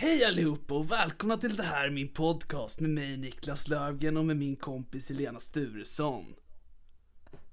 [0.00, 4.36] Hej allihopa och välkomna till det här min podcast med mig Niklas Löfgren och med
[4.36, 6.34] min kompis Helena Sturesson.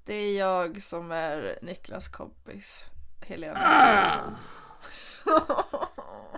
[0.03, 2.85] Det är jag som är Niklas kompis.
[3.21, 3.59] Helena.
[3.59, 4.19] Ah!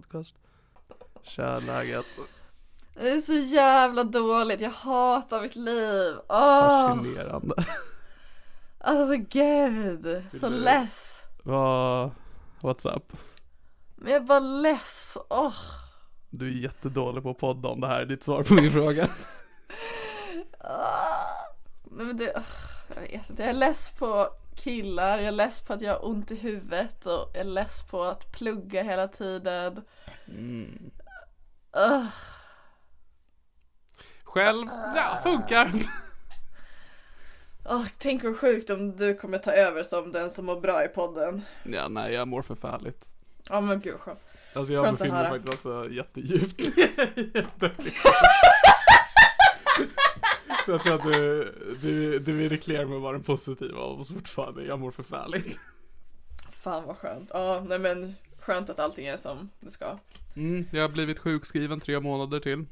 [0.00, 0.34] podcast.
[1.22, 2.06] Tja, läget?
[2.94, 4.60] Det är så jävla dåligt.
[4.60, 6.14] Jag hatar mitt liv.
[6.28, 7.54] Åh, Fascinerande.
[8.78, 10.24] alltså gud.
[10.40, 11.22] Så du- less.
[11.42, 12.10] Vad,
[12.60, 13.12] what's up?
[13.96, 15.16] Men jag är bara less.
[15.30, 15.54] Åh.
[16.30, 19.08] Du är jättedålig på att podda om det här är ditt svar på min fråga.
[20.60, 21.46] Ah.
[21.90, 22.42] Nej, men det,
[22.94, 24.28] jag vet inte, jag är less på
[24.62, 27.82] killar, jag är less på att jag har ont i huvudet och jag är less
[27.82, 29.84] på att plugga hela tiden.
[30.28, 30.90] Mm.
[31.76, 32.06] Ugh.
[34.24, 35.72] Själv, ja, funkar.
[37.64, 40.88] Åh, tänk vad sjukt om du kommer ta över som den som mår bra i
[40.88, 41.42] podden.
[41.62, 43.08] Ja, nej, jag mår förfärligt.
[43.48, 44.20] Ja men gud skönt.
[44.52, 46.60] Alltså jag Skönt befinner mig faktiskt alltså jättedjupt
[50.66, 54.06] Så jag tror att du, du, du är clear med att vara den positiva och
[54.06, 55.58] så fortfarande, jag mår förfärligt.
[56.52, 57.30] Fan vad skönt.
[57.34, 59.98] Ja nej men skönt att allting är som det ska.
[60.36, 62.64] Mm, jag har blivit sjukskriven tre månader till.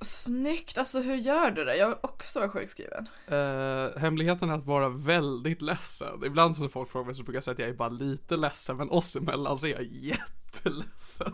[0.00, 1.76] Snyggt, alltså hur gör du det?
[1.76, 3.08] Jag vill också vara sjukskriven.
[3.32, 6.24] Uh, hemligheten är att vara väldigt ledsen.
[6.24, 8.36] Ibland så när folk frågar mig så brukar jag säga att jag är bara lite
[8.36, 11.32] ledsen, men oss emellan så är jag jätteledsen.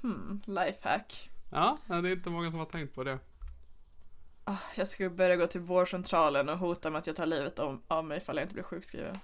[0.00, 1.30] Hmm, lifehack.
[1.50, 3.18] Ja, det är inte många som har tänkt på det.
[4.44, 7.58] Ah, Jag ska börja gå till vårdcentralen och hota med att jag tar livet
[7.88, 9.18] av mig ifall jag inte blir sjukskriven.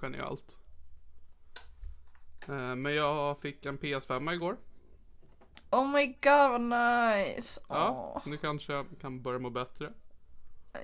[0.00, 0.60] Genialt.
[2.48, 4.56] Eh, Men jag fick en PS5 igår.
[5.70, 7.60] Oh my god vad nice!
[7.68, 8.22] Ja, Åh.
[8.26, 9.92] nu kanske jag kan börja må bättre.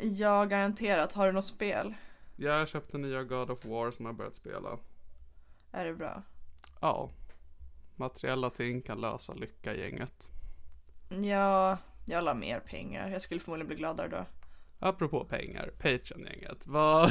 [0.01, 1.95] Ja garanterat, har du något spel?
[2.37, 4.79] Jag köpte nya God of War som jag börjat spela.
[5.73, 6.23] Är det bra?
[6.81, 7.11] Ja.
[7.97, 10.31] Materiella ting kan lösa lycka i gänget.
[11.23, 11.79] Ja,
[12.09, 13.09] jag la mer pengar.
[13.09, 14.25] Jag skulle förmodligen bli gladare då.
[14.79, 16.67] Apropå pengar, Patreon-gänget.
[16.67, 17.11] Vad...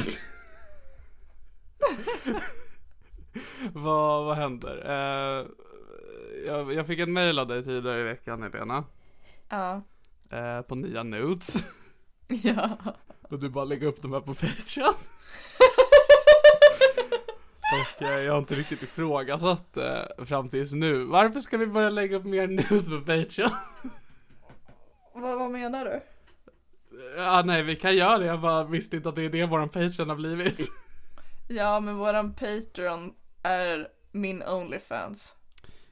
[3.72, 4.76] vad, vad händer?
[4.86, 5.46] Eh,
[6.46, 8.84] jag, jag fick en mail av dig tidigare i veckan, Helena.
[9.48, 9.82] Ja.
[10.30, 11.66] Eh, på nya nudes.
[12.28, 12.78] Ja.
[13.22, 14.94] Och du bara lägger upp dem här på Patreon.
[17.72, 21.04] Och eh, jag har inte riktigt ifrågasatt eh, fram tills nu.
[21.04, 23.50] Varför ska vi börja lägga upp mer news på Patreon?
[25.16, 26.00] Vad, vad menar du?
[27.16, 28.26] Ja, nej, vi kan göra det.
[28.26, 30.68] Jag bara visste inte att det är det våran Patreon har blivit.
[31.48, 35.34] Ja, men våran Patreon är min Onlyfans.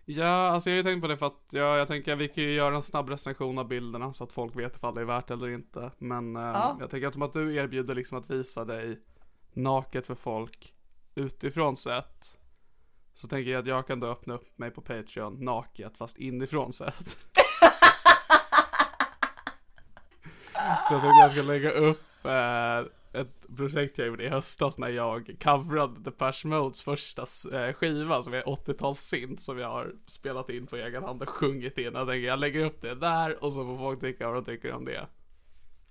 [0.04, 2.28] Ja, alltså jag har ju tänkt på det för att ja, jag tänker att vi
[2.28, 5.04] kan ju göra en snabb recension av bilderna så att folk vet ifall det är
[5.04, 5.90] värt eller inte.
[5.98, 6.76] Men eh, Ja.
[6.80, 9.00] jag tänker att att du erbjuder liksom att visa dig
[9.52, 10.74] naket för folk
[11.14, 12.36] utifrån sett.
[13.14, 16.72] Så tänker jag att jag kan då öppna upp mig på Patreon naket fast inifrån
[16.72, 17.16] sett.
[20.88, 24.88] Så jag tänkte jag ska lägga upp eh, ett projekt jag gjorde i höstas när
[24.88, 27.22] jag coverade Depeche Modes första
[27.52, 31.28] eh, skiva som är 80-tals synt som jag har spelat in på egen hand och
[31.28, 31.84] sjungit in.
[31.84, 34.72] Jag tänker jag lägger upp det där och så får folk tycka vad de tycker
[34.72, 35.06] om det.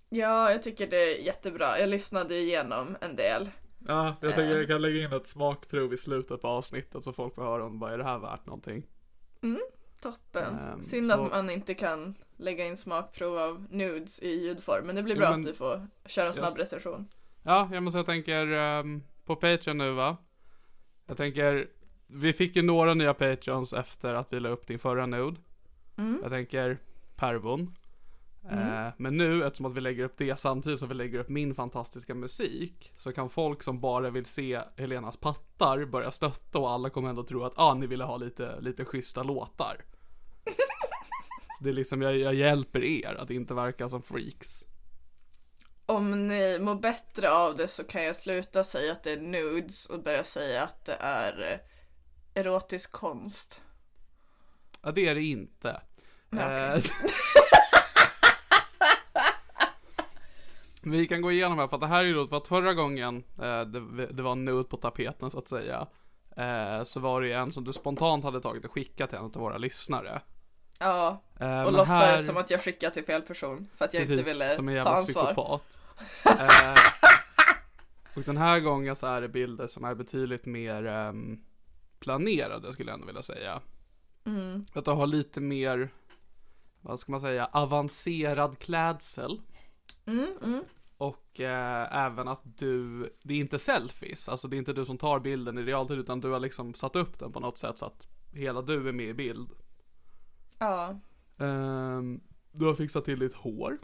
[0.09, 1.79] Ja, jag tycker det är jättebra.
[1.79, 3.49] Jag lyssnade igenom en del.
[3.87, 7.35] Ja, jag tänker jag kan lägga in ett smakprov i slutet på avsnittet så folk
[7.35, 8.83] får höra om vad är det här värt någonting.
[10.03, 10.59] Toppen.
[10.59, 14.85] Ehm, Synd så- att man inte kan lägga in smakprov av nudes i ljudform.
[14.87, 17.07] Men det blir Jo, bra men- att du får köra en snabb Jag- recension.
[17.43, 20.17] Ja, jag måste jag tänker ehm, på Patreon nu va?
[21.05, 21.67] Jag tänker,
[22.07, 25.37] vi fick ju några nya Patreons efter att vi la upp din förra nude.
[26.21, 26.77] Jag tänker
[27.15, 27.75] Pervon.
[28.51, 31.55] Eh, men nu, eftersom att vi lägger upp det samtidigt som vi lägger upp min
[31.55, 36.89] fantastiska musik, så kan folk som bara vill se Helenas pattar börja stötta och alla
[36.89, 39.85] kommer ändå tro att ah, ni ville ha lite, lite schyssta låtar.
[41.57, 44.63] så det är liksom, jag, jag hjälper er att inte verka som freaks.
[45.85, 49.85] Om ni mår bättre av det så kan jag sluta säga att det är nudes
[49.85, 51.59] och börja säga att det är eh,
[52.41, 53.61] erotisk konst.
[54.81, 55.81] Ja, det är det inte.
[56.29, 56.83] Nej, Eh,
[60.85, 62.73] Vi kan gå igenom här för att det här är ju då för att förra
[62.73, 65.87] gången eh, det, det var nude på tapeten så att säga.
[66.37, 69.25] Eh, så var det ju en som du spontant hade tagit och skickat till en
[69.25, 70.21] av våra lyssnare.
[70.79, 74.03] Ja, Eh, och låtsades här- som att jag skickade till fel person för att jag
[74.03, 75.25] inte Precis, ville som en ta jävla ansvar.
[75.25, 75.79] psykopat.
[76.39, 76.75] eh,
[78.15, 81.39] och den här gången så är det bilder som är betydligt mer ehm,
[81.99, 83.61] planerade skulle jag ändå vilja säga.
[84.25, 84.65] Mm.
[84.73, 85.89] Att du har lite mer,
[86.81, 89.41] vad ska man säga, avancerad klädsel.
[90.05, 90.63] Mm,
[90.97, 94.97] Och eh, även att du, det är inte selfies, alltså det är inte du som
[94.97, 97.85] tar bilden i realtid utan du har liksom satt upp den på något sätt så
[97.85, 99.49] att hela du är med i bild.
[100.59, 100.99] Ja,
[101.37, 102.21] Ehm,
[102.51, 103.77] du har fixat till ditt hår.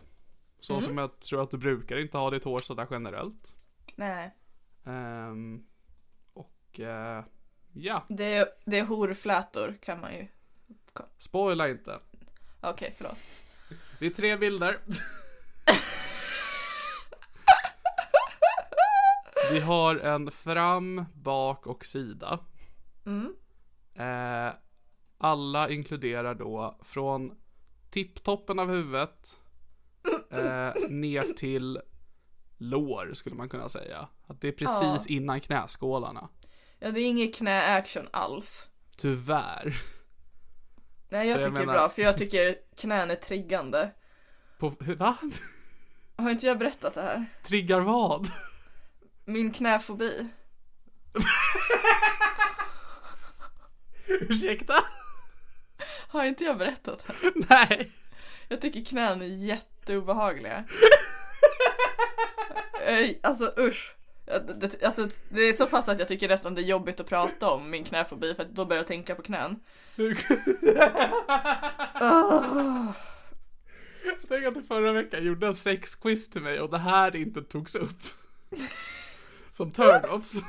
[0.59, 0.85] Så Mm.
[0.85, 3.55] som jag tror att du brukar inte ha ditt hår sådär generellt.
[3.95, 4.35] nej.
[4.85, 5.63] Ehm,
[6.33, 7.23] och eh,
[7.73, 10.27] ja, Det är, det är horflätor kan man ju.
[11.17, 11.99] spoila inte.
[12.61, 13.17] Okej, förlåt.
[13.99, 14.79] Det är tre bilder.
[19.51, 22.39] Vi har en fram, bak och sida.
[23.05, 23.35] Mm.
[23.95, 24.53] Eh,
[25.17, 27.37] alla inkluderar då från
[27.89, 29.37] tipptoppen av huvudet
[30.31, 31.81] eh, ner till
[32.57, 34.07] lår skulle man kunna säga.
[34.27, 36.29] Att det är precis innan knäskålarna.
[36.79, 38.65] Ja, det är ingen knä-action alls.
[38.97, 39.81] Tyvärr.
[41.09, 43.91] Nej, jag jag tycker det är menar- bra för jag tycker knän är triggande.
[44.59, 45.17] På, va?
[46.19, 47.25] Har inte jag berättat det här?
[47.43, 48.31] Triggar vad?
[49.25, 50.27] Min knäfobi.
[54.07, 54.83] Ursäkta?
[56.07, 57.31] Har inte jag berättat det här?
[57.49, 57.91] Nej.
[58.47, 60.63] Jag tycker knän är jätteobehagliga.
[63.23, 63.95] Alltså usch.
[64.83, 67.69] Alltså, det är så pass att jag tycker nästan det är jobbigt att prata om
[67.69, 69.59] min knäfobi för att då börjar jag tänka på knän.
[74.27, 77.75] Tänk att du förra veckan gjorde en sexquiz till mig och det här inte togs
[77.75, 78.01] upp.
[79.51, 80.43] Som turn-offs.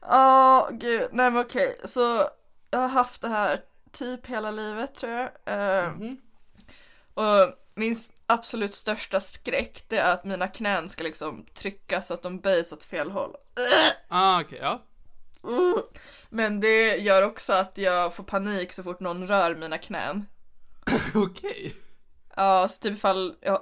[0.00, 1.08] Ja, gud.
[1.12, 1.80] Nej men okej.
[1.84, 2.28] Så
[2.70, 3.60] jag har haft det här
[3.92, 5.30] typ hela livet tror jag.
[5.44, 5.92] Eh,
[7.14, 7.96] Och min
[8.26, 12.72] absolut största skräck det är att mina knän ska liksom tryckas så att de böjs
[12.72, 13.36] åt fel håll.
[14.08, 14.82] Ah, okej, ja.
[15.48, 15.78] Uh.
[16.28, 20.26] Men det gör också att jag får panik så fort någon rör mina knän.
[21.14, 21.74] Okej.
[22.36, 23.60] Ja, så typ ifall jag,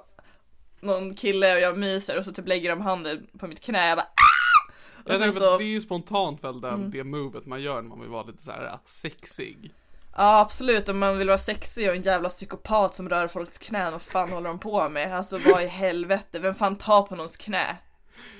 [0.81, 3.97] någon kille och jag myser och så typ lägger de handen på mitt knä, jag
[3.97, 4.71] bara "Ah!"
[5.05, 7.89] Och Jag sen så, Det är ju spontant väl den, det movet man gör när
[7.89, 9.73] man vill vara lite så här äh, sexig.
[10.15, 13.91] ja absolut om man vill vara sexig och en jävla psykopat som rör folks knän,
[13.91, 15.15] vad fan håller de på med?
[15.17, 17.77] Alltså vad i helvete, vem fan tar på någons knä?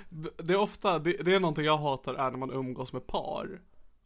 [0.09, 3.07] Det- Det är ofta, det, det är någonting jag hatar är när man umgås med
[3.07, 3.61] par.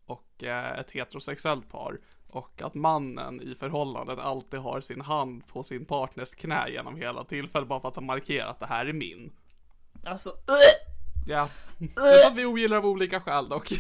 [0.05, 1.99] Och eh, ett heterosexuellt par.
[2.35, 7.23] Och att mannen i förhållandet alltid har sin hand på sin partners knä genom hela
[7.23, 9.31] tillfället bara för att markera att det här är min.
[10.07, 10.33] Alltså!
[11.27, 13.71] Ja, det är att vi ogillar av olika skäl dock.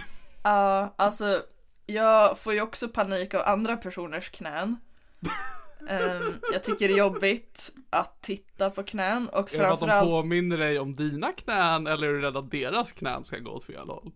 [0.43, 1.41] Ja, alltså
[1.85, 4.77] jag får ju också panik av andra personers knän.
[5.89, 9.79] Ehm, jag tycker det är jobbigt att titta på knän och Är det för att
[9.79, 13.39] de framförallt påminner dig om dina knän eller är du rädd att deras knän ska
[13.39, 14.11] gå åt fel håll?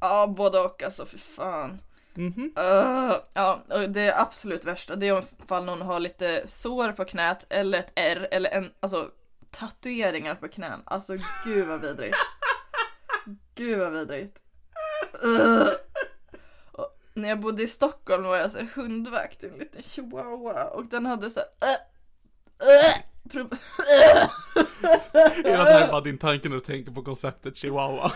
[0.00, 1.78] Ja, både och alltså för fan.
[2.14, 2.52] Mhm.
[2.58, 7.04] Uh, ja, och det absolut värsta det är om fall någon har lite sår på
[7.04, 9.10] knät eller ett R eller en, alltså
[9.50, 10.82] tatueringar på knän.
[10.84, 12.16] Alltså gud vad vidrigt.
[13.54, 14.42] Gud vad vidrigt.
[15.24, 15.68] Uh.
[16.72, 21.06] Och när jag bodde i Stockholm var jag så hundvakt, en liten chihuahua och den
[21.06, 21.76] hade så här,
[22.68, 23.02] uh,
[25.44, 28.12] här är bara din tanke när du tänker på konceptet chihuahua.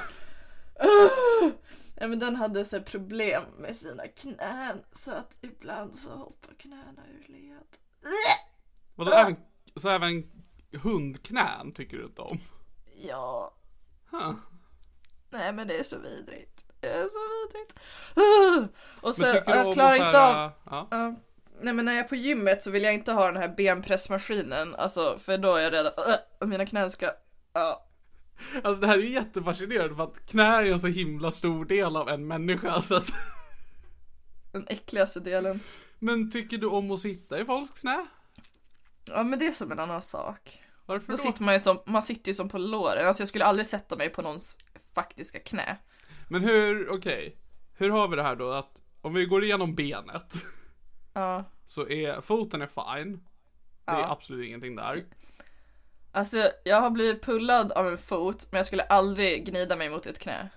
[1.97, 7.03] Ja men den hade så problem med sina knän så att ibland så hoppar knäna
[7.19, 7.67] ur led.
[8.95, 9.37] Vadå, även,
[9.77, 10.31] så även
[10.83, 12.39] hundknän tycker du inte om?
[13.09, 13.53] Ja,
[14.11, 14.35] Huh.
[15.31, 16.65] nej men det är så vidrigt.
[16.81, 17.75] Det är så vidrigt.
[19.01, 20.89] Och sen, jag klarar här, inte av, Ja.
[20.91, 21.15] Ja.
[21.61, 24.75] nej men när jag är på gymmet så vill jag inte ha den här benpressmaskinen,
[24.75, 25.99] alltså för då är jag rädd att
[26.43, 27.11] uh, mina knän ska,
[27.53, 27.86] ja.
[28.65, 31.97] Alltså det här är ju jättefascinerande för att knä är en så himla stor del
[31.97, 33.11] av en människa så att...
[34.53, 35.61] den äckligaste delen.
[35.99, 38.07] Men tycker du om att sitta i folks knä?
[39.05, 40.63] Ja men det är som en annan sak.
[40.87, 41.23] Varför Då då?
[41.23, 43.97] sitter man ju som, man sitter ju som på låren, alltså jag skulle aldrig sätta
[43.97, 44.59] mig på någons
[44.95, 45.77] faktiska knä.
[46.29, 47.37] Men hur, okej.
[47.75, 50.35] Hur har vi det här då att om vi går igenom benet
[51.13, 51.45] Ja.
[51.67, 53.13] så är foten är fine.
[53.85, 54.11] Det är Ja.
[54.13, 55.05] absolut ingenting där.
[56.17, 60.07] Alltså jag har blivit pullad av en fot men jag skulle aldrig gnida mig mot
[60.07, 60.49] ett knä.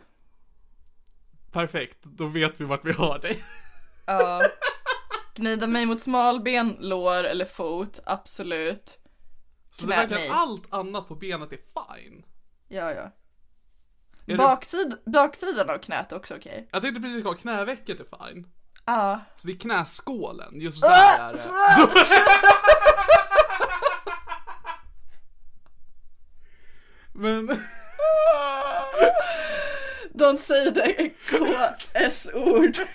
[1.52, 3.44] Perfekt, då vet vi vart vi har dig.
[4.06, 4.42] Ja.
[5.36, 8.98] Gnida mig mot smalben, lår eller fot, absolut.
[9.72, 10.30] Så det är Knä, verkligen nej.
[10.40, 12.26] allt annat på benet är fine.
[12.68, 13.02] Ja, ja.
[13.02, 13.12] Är
[14.26, 16.70] det- Baksid, baksidan av knät är också okej.
[16.72, 18.48] Jag tänkte precis säga knävecket är fine.
[18.86, 19.20] Ja.
[19.36, 21.40] Så det är knäskålen, just där är det.
[27.20, 27.48] Men,
[30.14, 32.78] Don't say the KS-ord.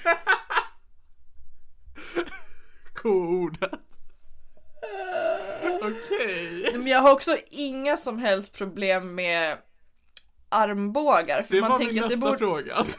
[2.94, 3.70] K-ordet.
[5.82, 6.70] Okej.
[6.72, 9.56] Men jag har också inga som helst problem med
[10.48, 11.42] armbågar.
[11.42, 12.38] För Det man var min tänker det nästa borde...
[12.38, 12.86] fråga.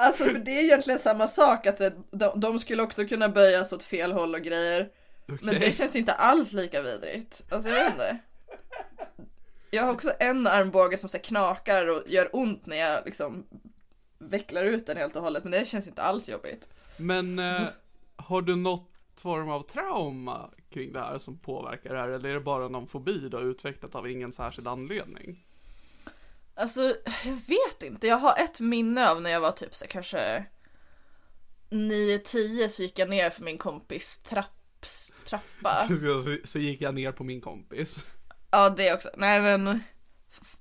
[0.00, 1.78] Alltså för det är egentligen samma sak, att
[2.12, 4.88] de, de skulle också kunna böjas åt fel håll och grejer.
[5.28, 5.58] Men Okej.
[5.58, 7.42] det känns inte alls lika vidrigt.
[7.50, 8.18] Alltså jag vet inte.
[9.70, 13.46] Jag har också en armbåge som så knakar och gör ont när jag liksom
[14.18, 15.44] vecklar ut den helt och hållet.
[15.44, 16.68] Men det känns inte alls jobbigt.
[16.96, 17.66] Men eh,
[18.16, 22.08] har du något form av trauma kring det här som påverkar det här?
[22.08, 25.44] Eller är det bara någon fobi du har utvecklat av ingen särskild anledning?
[26.54, 26.80] Alltså
[27.24, 28.06] jag vet inte.
[28.06, 30.44] Jag har ett minne av när jag var typ så kanske
[31.70, 34.57] 9-10 så gick jag ner för min kompis trapps,
[35.28, 35.86] trappa.
[36.22, 38.06] Så, så gick jag ner på min kompis.
[38.50, 39.10] Ja det också.
[39.16, 39.82] Nej men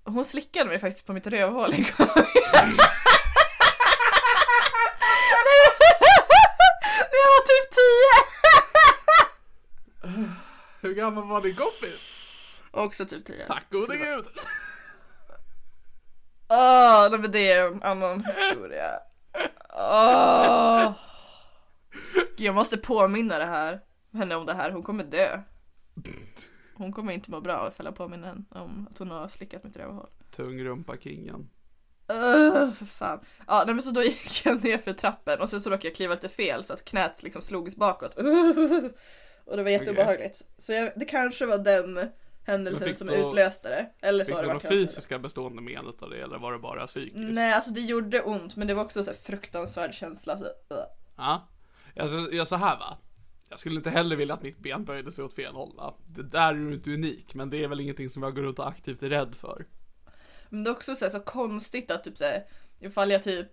[0.04, 2.08] hon slickade mig faktiskt på mitt rövhål en gång.
[7.12, 7.70] När jag var typ
[10.02, 10.28] 10.
[10.82, 12.10] Hur gammal var din kompis?
[12.72, 13.46] Också typ 10.
[13.48, 14.26] Tack gode gud.
[16.50, 19.00] Åh, nej men det är en annan historia.
[19.70, 20.92] Åh.
[22.38, 23.80] Jag måste påminna det här,
[24.18, 25.40] henne om det här, hon kommer dö.
[26.74, 29.78] Hon kommer inte må bra ifall jag påminner henne om att hon har slickat mitt
[29.78, 30.10] rövhål.
[30.32, 31.50] Tung rumpa kingen.
[32.08, 33.20] Öh, för fan.
[33.48, 35.96] Ja, nej men så då gick jag ner för trappen och sen så råkade jag
[35.96, 38.16] kliva lite fel så att knät liksom slogs bakåt.
[39.46, 40.42] Och det var jätteobehagligt.
[40.58, 42.10] Så jag, det kanske var den
[42.46, 44.08] händelsen som du- utlöste det.
[44.08, 47.16] Eller så Fick du några fysiska bestående men utav det eller var det bara psykiskt?
[47.36, 50.38] Nej, alltså det gjorde ont men det var också så fruktansvärd känsla.
[50.38, 50.50] Så, uh.
[51.18, 51.48] Ja.
[52.00, 52.98] Alltså, jag så här va.
[53.50, 55.98] Jag skulle inte heller vilja att mitt ben böjde sig åt fel håll va.
[56.06, 58.60] Det där är du inte unik, men det är väl ingenting som jag går runt
[58.60, 59.66] och aktivt är rädd för.
[60.50, 62.44] Men det är också så, här, så konstigt att typ såhär,
[62.80, 63.52] ifall jag typ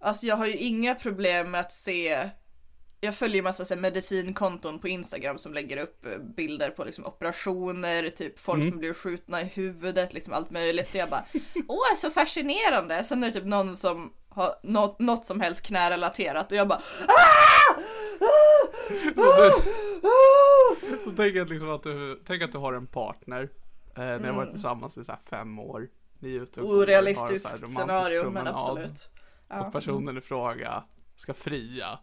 [0.00, 2.30] Alltså jag har ju inga problem med att se
[3.00, 7.06] Jag följer massa så här, medicinkonton på Instagram som lägger upp eh, bilder på liksom
[7.06, 10.88] operationer, typ folk som blir skjutna i huvudet, liksom allt möjligt.
[10.88, 11.24] Och jag bara
[11.68, 13.04] Åh, så fascinerande!
[13.04, 16.80] Sen är det typ någon som har något, något som helst knärelaterat och jag bara
[17.08, 17.80] "Ah!
[19.14, 19.52] Så du,
[21.04, 23.48] så tänk att liksom att du, tänk att du har en partner.
[23.96, 25.88] Eh, ni har varit tillsammans i så fem år.
[26.18, 29.08] Ni är ute och har en Orealistiskt scenario men absolut.
[29.48, 29.60] Ja.
[29.66, 30.84] Och personen i fråga
[31.16, 31.98] ska fria.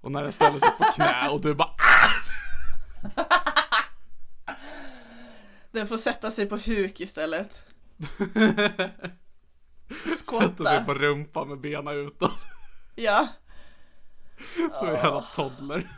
[0.00, 2.08] Och när den ställer sig på knä och du bara "Ah!"
[5.72, 7.62] Den får sätta sig på huk istället.
[9.88, 10.84] sätter sig Skotta.
[10.84, 12.38] på rumpan med benen utåt.
[12.94, 13.28] Ja.
[14.80, 15.88] Så jävla toddler.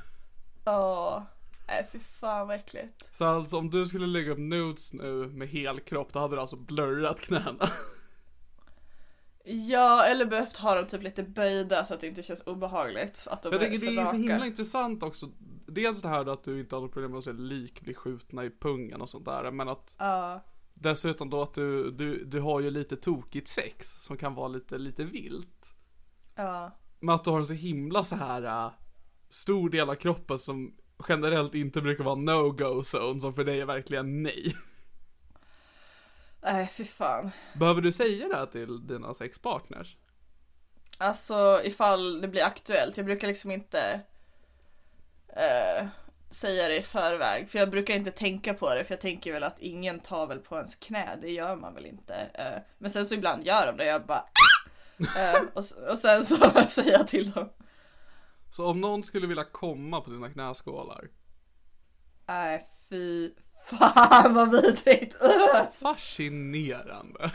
[0.65, 1.23] Åh.
[1.69, 3.09] Nej fy fan vad äckligt.
[3.13, 6.41] Så alltså om du skulle lägga upp nudes nu med hel kropp, då hade du
[6.41, 7.69] alltså blurrat knäna.
[9.45, 13.27] Ja, eller behövt ha dem typ lite böjda så att det inte känns obehagligt.
[13.31, 15.31] Att de Jag för det är så himla intressant också.
[15.67, 17.95] Dels det här då att du inte har något problem med att se lik bli
[17.95, 19.51] skjutna i pungen och sånt där.
[19.51, 20.41] Men att Ja.
[20.81, 24.79] Dessutom då att du, du, du har ju lite tokigt sex som kan vara lite,
[24.79, 25.75] lite vilt.
[26.35, 26.71] Ja.
[27.01, 28.73] Men att du har en så himla så här äh,
[29.29, 30.77] stor del av kroppen som
[31.09, 34.55] generellt inte brukar vara no-go zone som för dig är verkligen nej.
[36.43, 37.31] Nej, fy fan.
[37.55, 39.97] Behöver du säga det här till dina sexpartners?
[40.99, 42.97] Alltså ifall det blir aktuellt.
[42.97, 44.01] Jag brukar liksom inte
[45.29, 45.87] eh,
[46.31, 47.49] säga det i förväg.
[47.49, 48.85] För jag brukar inte tänka på det.
[48.85, 51.19] För jag tänker väl att ingen tar väl på ens knä.
[51.21, 52.15] Det gör man väl inte.
[52.35, 53.85] Eh, men sen så ibland gör de det.
[53.85, 54.25] Jag bara
[55.17, 56.37] eh, och, och sen så
[56.69, 57.49] säger jag till dem.
[58.51, 61.09] Så om någon skulle vilja komma på dina knäskålar,
[62.29, 63.31] Nej fy
[63.65, 65.23] fan vad vidrigt.
[65.23, 67.31] Uh, fascinerande.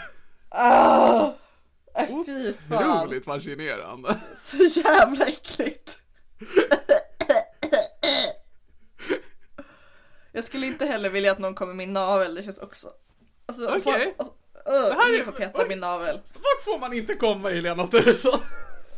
[1.95, 2.91] nej, fy fan.
[2.91, 4.17] Otroligt fascinerande.
[4.37, 5.97] Så jävla äckligt.
[10.35, 12.87] Jag skulle inte heller vilja att någon kommer min navel, det känns också...
[13.45, 13.81] Alltså, Okej.
[13.81, 14.33] får, alltså
[14.67, 16.19] uh, här är- ingen får peta min navel.
[16.33, 18.39] Vart får man inte komma i Helena Sturesson?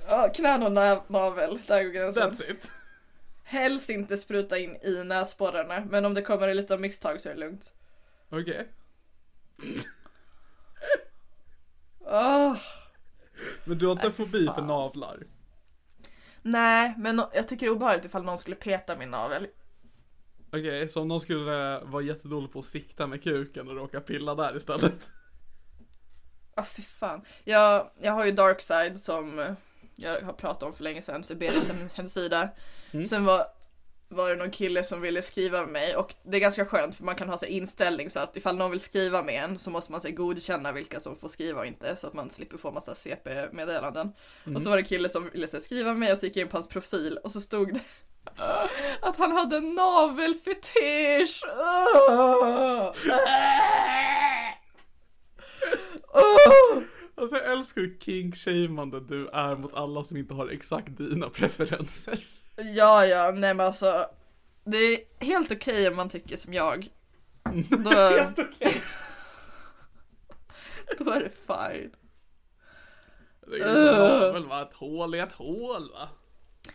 [0.07, 2.31] Ja, knän och nav- navel, där går gränsen.
[2.31, 2.71] That's it.
[3.43, 7.33] Helst inte spruta in i näsborrarna, men om det kommer lite av misstag så är
[7.33, 7.73] det lugnt.
[8.29, 8.67] Okej.
[11.99, 12.55] Åh.
[13.65, 14.67] Men du har inte fy fobi för fan.
[14.67, 15.17] navlar?
[16.41, 19.47] Nej, men jag tycker det är obehagligt ifall någon skulle peta min navel.
[20.49, 24.35] Okej, så om någon skulle vara jättedålig på att sikta med kuken och råka pilla
[24.35, 25.11] där istället?
[26.55, 27.21] Ja, fy fan.
[27.43, 29.51] Jag, jag har ju Darkside som eh,
[29.95, 32.49] jag har pratat om för länge sedan, så BDSM hemsida.
[33.09, 33.45] Sen var,
[34.07, 37.03] var det någon kille som ville skriva med mig och det är ganska skönt för
[37.03, 39.91] man kan ha sig inställning så att ifall någon vill skriva med en så måste
[39.91, 42.95] man sig godkänna vilka som får skriva och inte så att man slipper få massa
[42.95, 44.13] CP-meddelanden.
[44.55, 46.37] Och så var det en kille som ville sig skriva med mig och så gick
[46.37, 47.79] jag in på hans profil och så stod det
[49.01, 51.43] att han hade en navelfetisch.
[52.09, 52.91] Åh!
[57.19, 62.27] Alltså jag älskar hur king-shameande du är mot alla som inte har exakt dina preferenser.
[62.55, 64.05] Ja, ja, nej men alltså.
[64.65, 66.87] Det är helt okej om man tycker som jag.
[67.69, 68.81] Då, Helt okej.
[70.97, 71.91] då är det fine.
[73.47, 76.09] Det är ju som navel va, ett hål är ett hål va?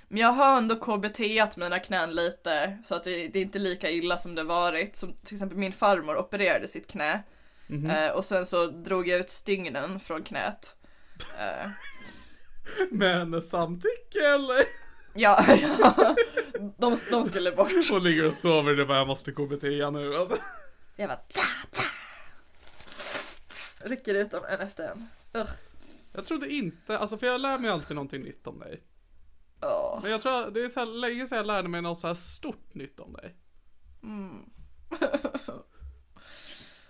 [0.08, 3.90] Men jag har ändå KBT-at mina knän lite så att det, det är inte lika
[3.90, 4.96] illa som det varit.
[4.96, 7.22] Som till exempel min farmor opererade sitt knä.
[7.90, 10.76] Eh, och sen så drog jag ut stygnen från knät.
[11.38, 11.70] Eh,
[12.90, 14.64] Med hennes samtycke eller?
[15.14, 15.44] ja,
[15.78, 16.16] ja.
[16.78, 17.72] De, de skulle bort.
[17.90, 20.36] Hon ligger och sover och det bara jag måste KBT nu alltså.
[20.96, 21.82] Jag bara ta, ta.
[23.88, 25.08] Rycker ut dem en efter en.
[25.32, 25.50] Ugh.
[26.12, 28.80] Jag trodde inte, alltså för jag lär mig alltid någonting nytt om dig.
[30.02, 32.14] Men jag tror, det är så här länge sedan jag lärde mig något så här
[32.14, 33.36] stort nytt om dig.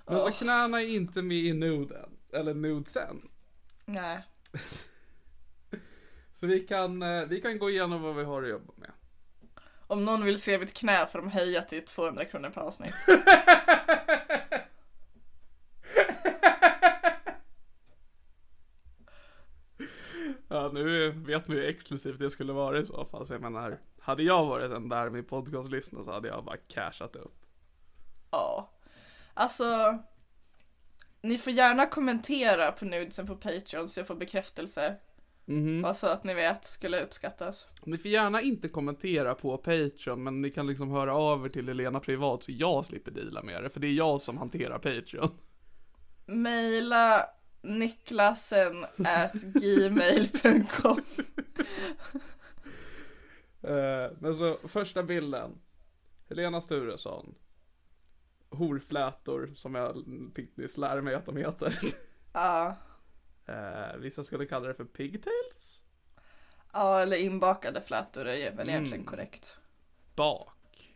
[0.07, 3.29] Men så knäna är inte med i nuden, eller nudesen.
[3.85, 4.27] Nej.
[6.33, 8.91] Så vi kan, eh, vi kan gå igenom vad vi har att jobba med.
[9.87, 12.95] Om någon vill se mitt knä får de höja till 200 kronor per avsnitt.
[20.53, 23.27] Ja, nu vet man ju exklusivt det skulle vara i så fall.
[23.27, 27.17] Så jag menar, hade jag varit den där med podcastlyssnare så hade jag bara cashat
[27.17, 27.47] upp.
[28.31, 28.71] Ja.
[29.35, 29.99] Alltså.
[31.23, 34.97] Ni får gärna kommentera på nudesen på Patreon så jag får bekräftelse.
[35.83, 37.67] Bara så att ni vet, skulle uppskattas.
[37.85, 41.69] Ni får gärna inte kommentera på Patreon, men ni kan liksom höra av er till
[41.69, 43.69] Elena privat så jag slipper deala med det.
[43.69, 45.31] För det är jag som hanterar Patreon.
[46.27, 47.27] Maila
[47.63, 51.01] niklasen at gmail.com
[53.63, 55.61] Eh, men så första bilden.
[56.29, 57.35] Helena Sturesson.
[58.51, 61.79] Horflätor som jag fick nyss lära mig att de heter.
[62.33, 62.77] Ja.
[63.47, 65.83] Eh, vissa skulle kalla det för pigtails.
[66.73, 69.59] Ja, eller inbakade flätor är väl egentligen korrekt.
[70.15, 70.95] Bak.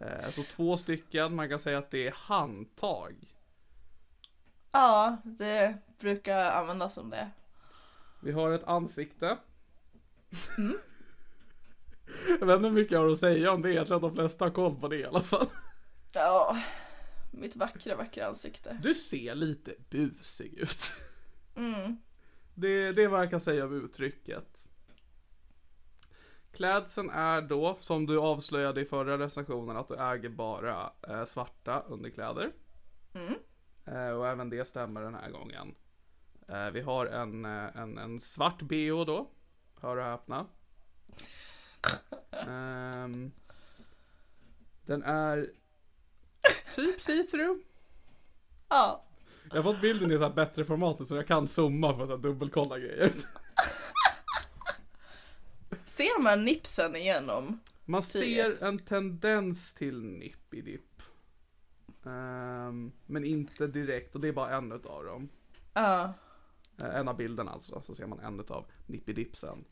[0.00, 3.14] Eh, så två stycken, man kan säga att det är handtag.
[4.74, 7.30] Ja, det brukar användas som det.
[8.20, 9.38] Vi har ett ansikte.
[12.40, 14.14] jag vet inte hur mycket jag har att säga om det, jag tror att de
[14.14, 15.46] flesta har koll på det i alla fall.
[16.12, 16.62] Ja,
[17.30, 18.78] mitt vackra, vackra ansikte.
[18.82, 20.92] Du ser lite busig ut.
[21.56, 21.96] Mm.
[22.54, 24.68] Det, det är vad jag kan säga om uttrycket.
[26.52, 31.80] Klädseln är då, som du avslöjade i förra recensionen, att du äger bara eh, svarta
[31.80, 32.52] underkläder.
[33.12, 33.30] Eh,
[33.86, 35.74] och även det stämmer den här gången.
[36.48, 39.30] Eh, vi har en, eh, en, en svart bh då.
[39.80, 40.46] Hör och häpna.
[42.48, 43.32] Ehm,
[44.86, 45.50] den är
[46.74, 47.58] typ see-through.
[48.68, 49.04] Ja.
[49.48, 52.22] Jag har fått bilden i så här bättre formatet så jag kan zooma för att
[52.22, 53.12] dubbelkolla grejer.
[55.84, 57.60] Ser man nipsen igenom?
[57.84, 60.93] Man ser en tendens till nippidipp.
[62.06, 65.28] Ehm, men inte direkt och det är bara en utav dem.
[65.72, 66.14] Ja.
[66.82, 69.64] Eh, en av bilderna alltså, så ser man en utav nippidipsen.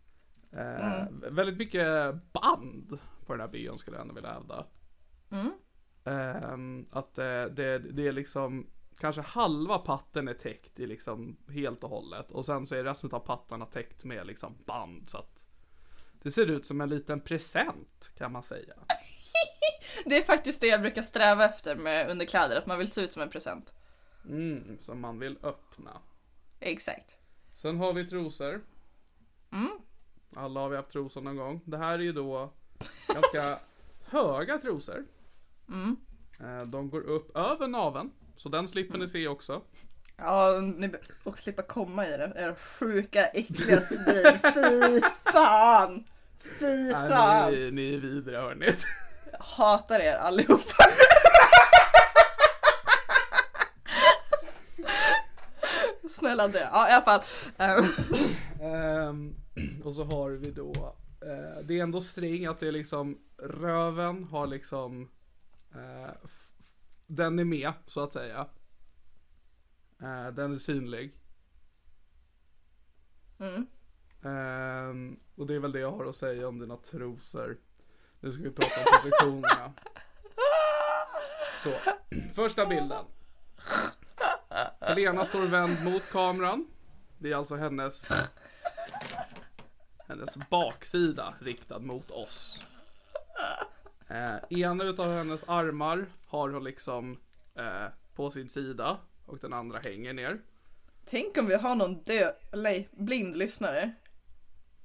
[0.54, 4.66] Uh, Väldigt mycket band på den här bion skulle jag ändå vilja hävda.
[6.04, 8.66] Ehm, att eh, det, det är liksom
[8.98, 13.10] Kanske halva patten är täckt i liksom helt och hållet och sen så är resten
[13.12, 15.42] av pattarna täckt med liksom band så att
[16.22, 18.74] Det ser ut som en liten present kan man säga.
[20.04, 23.12] Det är faktiskt det jag brukar sträva efter med underkläder, att man vill se ut
[23.12, 23.74] som en present.
[24.28, 26.00] Mm, som man vill öppna.
[26.60, 27.16] Exakt.
[27.56, 28.60] Sen har vi trosor.
[30.36, 31.60] Alla har vi haft trosor någon gång.
[31.64, 32.52] Det här är ju då
[33.08, 33.58] ganska
[34.04, 35.04] höga trosor.
[36.40, 38.10] Eh, De går upp över naveln.
[38.36, 39.62] Så den slipper ni se också.
[40.16, 40.52] Ja,
[41.24, 42.32] och slippa komma i det.
[42.36, 44.38] Era sjuka, äckliga svin.
[44.54, 45.00] Fy
[45.32, 46.04] fan!
[46.58, 47.52] Fy Nej, fan!
[47.52, 48.66] ni, ni är vidriga hörni.
[49.42, 50.84] Hatar er allihopa.
[56.10, 56.58] Snälla dö.
[56.58, 57.22] Ja, i alla fall.
[58.60, 59.34] Ehm,
[59.84, 64.24] och så har vi då, eh, det är ändå string att det är liksom röven
[64.24, 65.08] har liksom,
[66.24, 66.48] f-
[67.06, 68.46] den är med så att säga.
[70.02, 71.12] Eh, den är synlig.
[74.22, 77.58] Ehm, och det är väl det jag har att säga om dina trosor.
[78.22, 79.72] Nu ska vi prata om positionerna.
[81.62, 81.70] Så,
[82.34, 83.04] första bilden.
[84.80, 86.66] Helena står vänd mot kameran.
[87.18, 88.12] Det är alltså hennes
[90.08, 92.62] hennes baksida riktad mot oss.
[94.08, 97.20] Eh, ena utav hennes armar har hon liksom
[97.54, 100.40] eh, på sin sida och den andra hänger ner.
[101.04, 103.94] tänk om vi har någon död, eller blind lyssnare.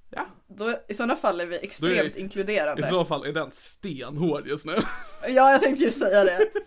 [0.09, 2.87] Ja, Då, I sådana fall är vi extremt i inkluderande.
[2.87, 4.75] så fall är den stenhård just nu.
[5.21, 6.49] Ja, jag tänkte ju säga det.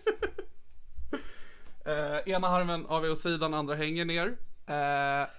[1.85, 4.37] Eh, ena armen har vi åt sidan, andra hänger ner.
[4.67, 5.29] Eh,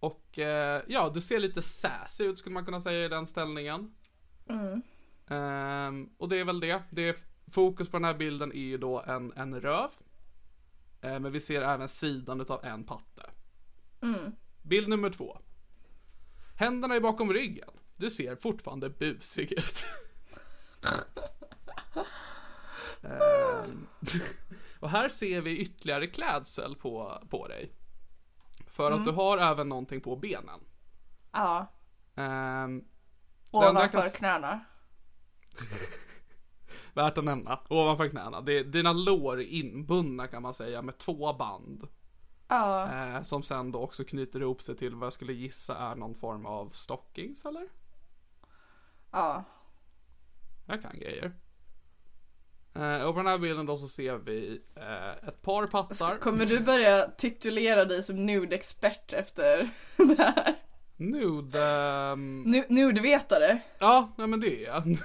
[0.00, 3.94] och eh, ja, du ser lite sassy ut skulle man kunna säga i den ställningen.
[5.28, 6.82] Ehm, och det är väl det.
[6.90, 7.16] det är,
[7.52, 9.90] fokus på den här bilden är ju då en, en röv.
[11.00, 13.30] Eh, men vi ser även sidan utav en patte.
[14.62, 15.38] Bild nummer två.
[16.56, 17.70] Händerna är bakom ryggen.
[17.96, 19.84] Du ser fortfarande busig ut.
[23.02, 23.86] Ehm,
[24.80, 27.72] och här ser vi ytterligare klädsel på, på dig.
[28.66, 30.60] För att du har även någonting på benen.
[31.32, 31.72] Ja,
[33.50, 34.60] kan ovanför s- knäna.
[36.94, 38.40] Värt att nämna, ovanför knäna.
[38.40, 41.88] Det, dina lår är inbundna kan man säga med två band.
[42.54, 45.94] Ja, Eh, som sen då också knyter ihop sig till vad jag skulle gissa är
[45.94, 47.68] någon form av stockings eller?
[49.12, 49.44] ja.
[50.66, 51.32] Jag kan grejer.
[52.74, 56.18] Eh, och på den här bilden då så ser vi eh, ett par pattar.
[56.18, 60.54] Kommer du börja titulera dig som nude-expert efter det här?
[60.96, 63.60] Nude, ehm, Nu- Nudevetare?
[63.78, 64.86] ja, nej men det är jag.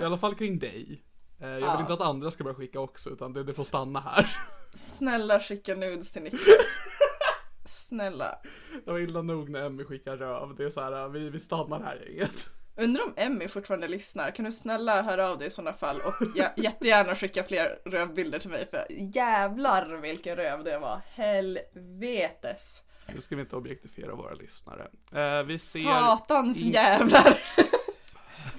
[0.00, 1.02] I alla fall kring dig.
[1.40, 4.00] Eh, jag vill inte att andra ska börja skicka också utan det, det får stanna
[4.00, 4.36] här.
[4.74, 6.42] Snälla skicka nudes till Niklas.
[7.64, 8.38] Snälla.
[8.84, 10.54] Det var illa nog när Emmy skickar röv.
[10.56, 12.50] Det är så här, vi, vi stannar här gänget.
[12.76, 14.30] Undrar om Emmy fortfarande lyssnar.
[14.30, 18.38] Kan du snälla höra av dig i sådana fall och ja, jättegärna skicka fler rövbilder
[18.38, 21.00] till mig för jävlar vilken röv det var.
[21.10, 22.82] Helvetes.
[23.14, 24.88] Nu ska vi inte objektifiera våra lyssnare.
[25.12, 25.84] Eh, vi ser...
[25.84, 26.72] Satans in-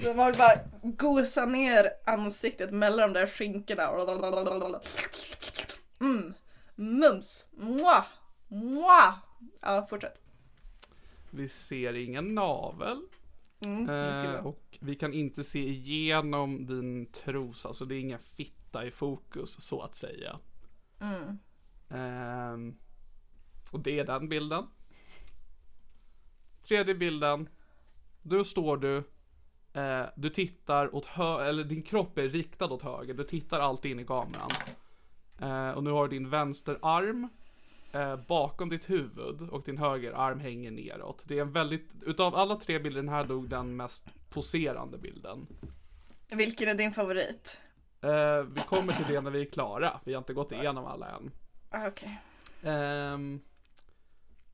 [0.04, 4.80] De har bara gosat ner ansiktet mellan de där skinkorna.
[6.02, 6.34] Mm.
[6.76, 7.46] Mums.
[7.52, 8.06] Mwah.
[8.48, 9.14] Mwah.
[9.62, 10.22] Ja, fortsätt.
[11.32, 13.02] Vi ser ingen navel.
[13.66, 18.86] Mm, Eh, och vi kan inte se igenom din trosa, så det är ingen fitta
[18.86, 20.40] i fokus så att säga.
[21.00, 21.40] Mm.
[21.90, 22.78] Ehm,
[23.72, 24.68] och det är den bilden.
[26.68, 27.50] Tredje bilden.
[28.22, 29.04] Då står du.
[29.78, 33.14] Eh, du tittar åt höger, eller din kropp är riktad åt höger.
[33.14, 34.50] Du tittar alltid in i kameran.
[35.42, 37.30] Eh, och nu har du din vänsterarm
[37.92, 41.22] eh, bakom ditt huvud och din högerarm hänger neråt.
[41.24, 45.48] Det är en väldigt, utav alla tre bilder den här dog den mest poserande bilden.
[46.36, 47.60] Vilken är din favorit?
[48.02, 50.00] Eh, vi kommer till det när vi är klara.
[50.04, 51.32] Vi har inte gått igenom alla än.
[51.70, 52.22] Ah, Okej.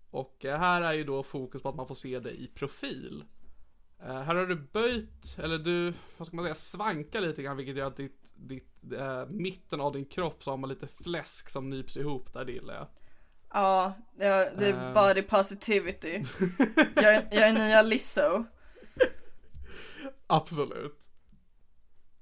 [0.10, 3.24] Och eh, här är ju då fokus på att man får se det i profil.
[4.06, 7.76] Eh, här har du böjt, eller du, vad ska man säga, svankar lite grann vilket
[7.76, 11.70] gör att ditt, ditt eh, mitten av din kropp så har man lite fläsk som
[11.70, 12.88] nyps ihop där det gillar jag.
[13.54, 14.26] Ja, det
[14.70, 14.94] är Eh.
[14.94, 16.24] body positivity.
[16.96, 18.44] Jag, är- jag är nya Lizzo.
[20.28, 21.00] Absolut.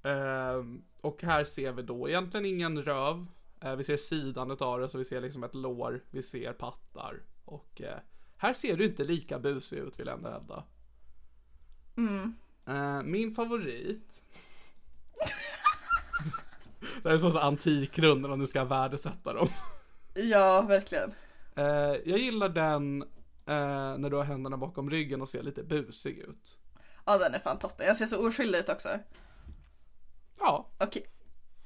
[0.04, 3.26] Ehm, och här ser vi då egentligen ingen röv.
[3.62, 7.22] Eh, vi ser sidan av det, så vi ser liksom ett lår, vi ser pattar.
[7.46, 7.82] Och
[8.38, 10.63] här ser du inte lika busig ut vill jag ändå hävda.
[12.67, 14.23] Eh, min favorit.
[17.04, 19.47] det här är sån antikrundor om du ska värdesätta dem.
[20.13, 21.13] Ja, verkligen.
[21.56, 21.65] Eh,
[22.06, 23.01] jag gillar den
[23.45, 26.58] eh, när du har händerna bakom ryggen och ser lite busig ut.
[27.06, 27.86] Ja, den är fan toppen.
[27.86, 28.89] Jag ser så oskyldig ut också.
[30.39, 31.06] Ja, Okej.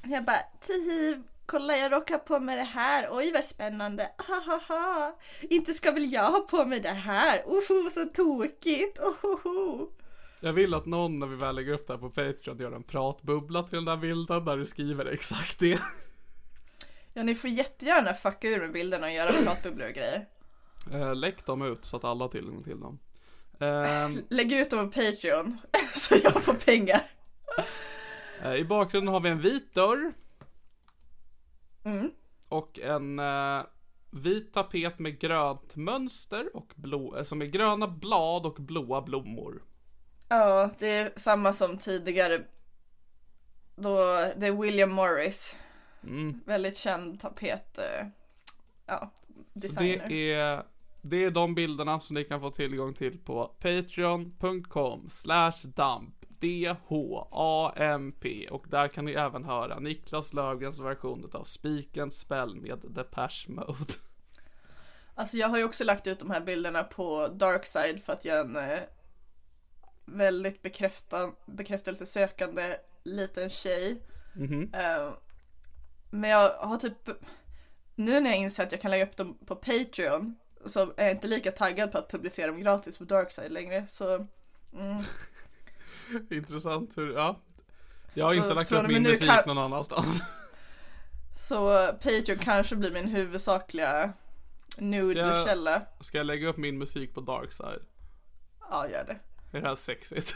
[0.04, 3.08] Jag bara, tihi, kolla jag råkar på mig det här.
[3.12, 4.12] Oj vad spännande.
[4.18, 5.16] Ahaha.
[5.42, 7.44] Inte ska väl jag ha på mig det här.
[7.46, 9.00] Oho, så tokigt.
[9.00, 9.88] Ohoho.
[10.46, 12.84] Jag vill att någon när vi väl lägger upp det här på Patreon gör en
[12.84, 15.80] pratbubbla till den där bilden där du skriver exakt det.
[17.14, 20.26] Ja, ni får jättegärna fucka ur med bilderna och göra pratbubblor och grejer.
[20.94, 23.00] Eh, lägg dem ut så att alla har tillgång till dem.
[23.60, 25.58] Ehm, Lägg ut dem på Patreon
[25.94, 27.02] så jag får pengar.
[28.44, 30.14] eh, I bakgrunden har vi en vit dörr.
[31.84, 32.12] Mm.
[32.50, 33.64] Och en eh,
[34.12, 39.62] vit tapet med grönt mönster och blå, eh, som är gröna blad och blåa blommor.
[40.28, 42.44] Ja, det är samma som tidigare.
[43.76, 43.96] Då,
[44.38, 45.56] det är William Morris.
[46.04, 46.40] Mm.
[46.46, 47.78] Väldigt känd tapet.
[47.78, 48.08] eh,
[48.86, 49.12] Ja,
[49.54, 50.10] Så designer.
[50.10, 50.64] det är,
[51.02, 58.48] det är de bilderna som ni kan få tillgång till på patreon.com slash damp D-H-A-M-P
[58.52, 63.94] och där kan ni även höra Niklas Löfgrens version av Spikens spel med Depeche Mode.
[65.16, 68.38] Alltså jag har ju också lagt ut de här bilderna på Darkside för att jag
[68.38, 68.80] är en eh,
[70.06, 74.02] väldigt bekräfta, bekräftelsesökande liten tjej.
[74.36, 74.72] Mhm.
[74.74, 75.10] Eh,
[76.10, 77.10] men jag har typ,
[77.96, 81.12] nu när jag inser att jag kan lägga upp dem på Patreon så är jag
[81.12, 83.88] inte lika taggad på att publicera dem gratis på Darkside längre.
[83.90, 84.28] Så
[86.32, 87.40] Intressant hur, ja.
[88.14, 90.22] Jag har Så inte lagt upp min musik kan- någon annanstans.
[91.38, 94.14] Så Patreon kanske blir min huvudsakliga
[94.78, 95.82] nude-källa.
[96.00, 97.82] Ska jag lägga upp min musik på Darkside?
[98.72, 99.20] Ja, gör det.
[99.56, 100.36] Är det här sexigt?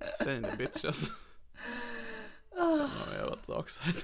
[0.22, 1.10] Säg ni bitches.
[2.50, 3.96] Ja, jag var på Darkside.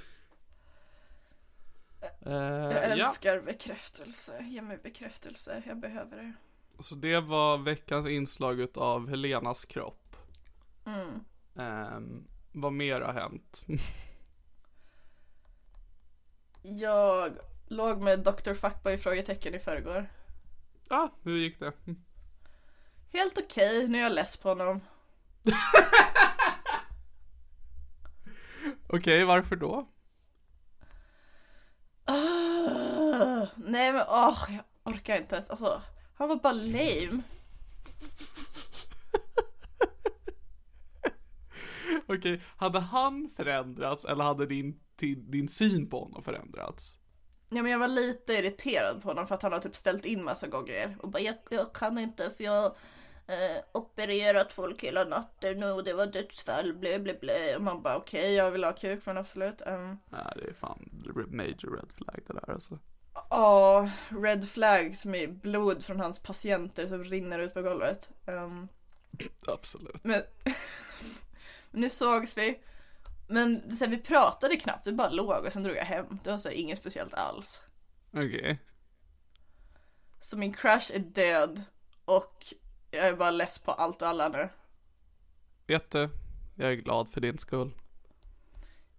[2.00, 4.44] Eh, Jag ja, älskar bekräftelse.
[4.44, 5.62] Ge mig bekräftelse.
[5.66, 6.32] Jag behöver det.
[6.82, 10.16] så det var veckans inslag utav Helenas kropp.
[10.86, 11.24] Mm.
[11.56, 13.64] Ehm, vad mer har hänt?
[16.62, 18.54] Jag låg med Dr.
[18.54, 20.08] Fuckboy frågetecken i förrgår.
[20.88, 21.72] Ja, hur gick det?
[23.16, 24.80] Helt okej, nu är jag less på honom.
[28.88, 29.88] Okej, varför då?
[32.04, 35.50] Ah, nej men åh, jag orkar inte ens.
[35.50, 35.82] Alltså,
[36.14, 37.22] han var bara lame.
[42.06, 46.98] Okej, hade han förändrats eller hade din, din, din syn på honom förändrats?
[47.48, 50.24] Ja men jag var lite irriterad på honom för att han har typ ställt in
[50.24, 52.76] massa gånger och bara jag, jag kan inte för jag
[53.26, 57.96] eh, opererat folk hela natten och det var dödsfall blä blä blä och man bara
[57.96, 59.62] okej jag vill ha kuk men absolut.
[59.66, 60.88] Um, Nej, det är fan
[61.30, 62.78] major red flag det där alltså.
[63.30, 68.08] Ja, red flag som är blod från hans patienter som rinner ut på golvet.
[68.26, 68.68] Um,
[69.46, 70.04] Absolut.
[70.04, 70.22] men
[71.70, 72.60] nu sågs vi.
[73.28, 76.18] Men så här, vi pratade knappt, vi bara låg och sen drog jag hem.
[76.24, 77.62] Det var så här, inget speciellt alls.
[78.10, 78.58] Okej.
[80.20, 81.62] Så min crush är död
[82.04, 82.54] och
[82.90, 84.48] jag är bara less på allt och alla nu.
[85.66, 86.10] Jätte,
[86.54, 87.74] jag är glad för din skull.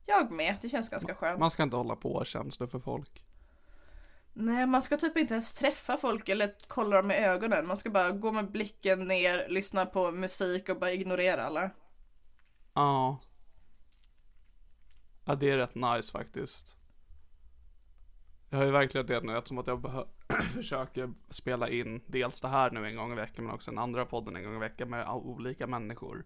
[0.06, 1.40] Jag med, det känns ganska skönt.
[1.40, 3.24] Man ska inte hålla på och känslor för folk.
[4.34, 7.68] Nej, man ska typ inte ens träffa folk eller kolla dem i ögonen.
[7.68, 11.70] Man ska bara gå med blicken ner, lyssna på musik och bara ignorera alla.
[12.74, 13.20] Ja.
[15.26, 16.78] Ja, det är rätt nice faktiskt.
[18.50, 20.08] Jag har ju verkligen det nu eftersom att jag
[20.54, 24.06] försöker spela in dels det här nu en gång i veckan men också den andra
[24.06, 26.26] podden en gång i veckan med olika människor.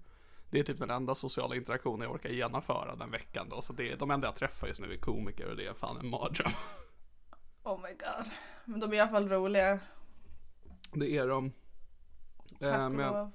[0.49, 3.61] Det är typ den enda sociala interaktionen jag orkar genomföra den veckan då.
[3.61, 5.97] Så det är, de enda jag träffar just nu är komiker och det är fan
[5.97, 6.51] en mardröm.
[7.63, 8.31] Oh my god.
[8.65, 9.79] Men de är i alla fall roliga.
[10.93, 11.51] Det är de.
[12.59, 13.31] Tack Eh, och men lov.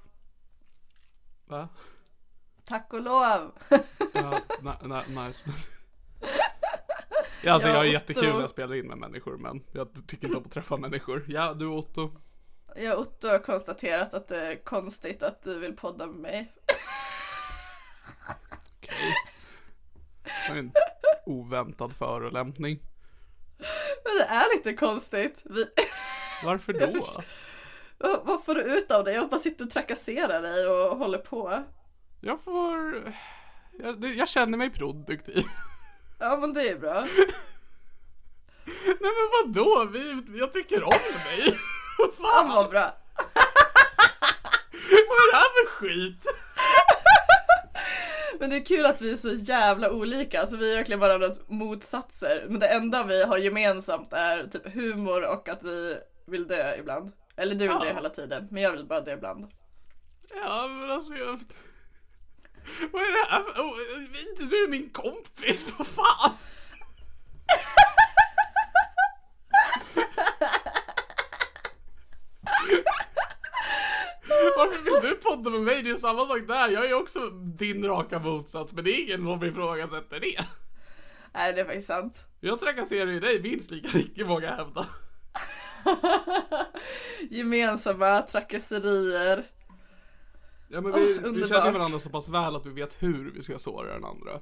[1.47, 1.69] Va?
[2.65, 3.53] Tack och lov.
[4.15, 5.51] Ja, na, na, nice.
[7.47, 10.27] Ja, alltså Ja, jag är jättekul när jag spelar in med människor men jag tycker
[10.27, 11.25] inte om att träffa människor.
[11.29, 12.11] Ja, du Otto.
[12.77, 16.53] Jag och Otto har konstaterat att det är konstigt att du vill podda med mig.
[18.77, 19.15] Okej.
[20.49, 20.73] Var en
[21.27, 22.79] oväntad förolämpning.
[24.05, 25.43] Men det är lite konstigt.
[25.45, 25.67] Vi...
[26.45, 27.23] Varför Jag då?
[27.99, 29.13] Vad, vad får du ut av det?
[29.13, 31.65] Jag bara sitter och trakasserar dig och håller på.
[32.21, 33.03] Jag får...
[33.79, 35.45] Jag, jag känner mig produktiv.
[36.19, 37.07] Ja men det är bra.
[38.87, 39.85] Nej men vadå?
[39.93, 41.59] Vi, jag tycker om dig.
[42.21, 42.97] Fan vad bra.
[45.09, 46.27] Vad är det här för skit?
[48.41, 51.41] Men det är kul att vi är så jävla olika, alltså vi är verkligen varandras
[51.49, 52.47] motsatser.
[52.49, 57.13] Men det enda vi har gemensamt är typ humor och att vi vill dö ibland.
[57.37, 57.95] Eller du vill dö Ja.
[57.95, 59.47] hela tiden, men jag vill bara dö ibland.
[60.35, 61.41] Ja men alltså jag...
[62.93, 63.63] Vad är det här för...
[63.63, 63.75] Oh,
[64.29, 65.73] inte du min kompis?
[65.79, 66.33] Vad fan?
[74.57, 75.83] Varför vill du podda med mig?
[75.83, 76.69] Det är samma sak där.
[76.69, 78.73] Jag är också din raka motsats.
[78.73, 80.45] Men det är ingen som ifrågasätter det.
[81.35, 82.25] Nej det är faktiskt sant.
[82.41, 84.87] Jag trakasserar ju dig minst lika mycket vågar jag hävda.
[87.31, 89.45] Gemensamma trakasserier.
[90.69, 93.43] Ja men vi, Åh, vi känner varandra så pass väl att vi vet hur vi
[93.43, 94.33] ska såra den andra.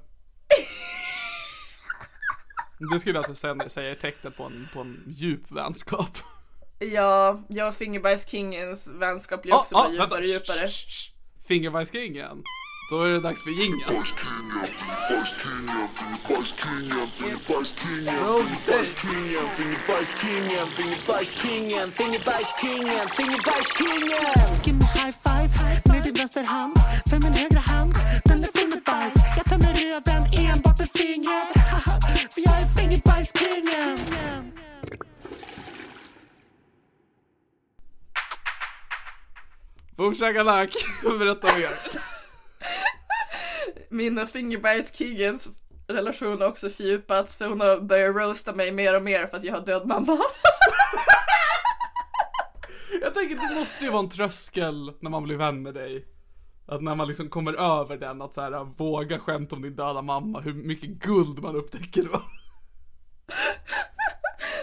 [2.92, 6.18] Det skulle jag säga, säga är tecknet på en, på en djup vänskap.
[6.78, 10.68] Ja, jag och Fingerbajskingens vänskap blir också bara djupare och djupare.
[11.48, 12.42] Fingerbajskingen.
[12.90, 14.04] Då är det dags för jingeln.
[24.64, 25.48] Give me high five
[25.84, 26.74] med din vänster hand
[27.10, 27.94] För min högra hand,
[28.24, 31.52] den är full med bajs Jag tar med röven enbart med fingret
[32.34, 33.98] För jag är fingerbajskingen
[39.96, 40.74] Boom shakalak.
[41.02, 42.13] Berätta mer.
[43.88, 45.48] Min och Fingerbajskingens
[45.86, 49.44] relation har också fördjupats för hon har börjat roasta mig mer och mer för att
[49.44, 50.18] jag har död mamma.
[53.00, 56.04] Jag tänker det måste ju vara en tröskel när man blir vän med dig.
[56.66, 60.02] Att när man liksom kommer över den, att så här, våga skämta om din döda
[60.02, 62.22] mamma, hur mycket guld man upptäcker då.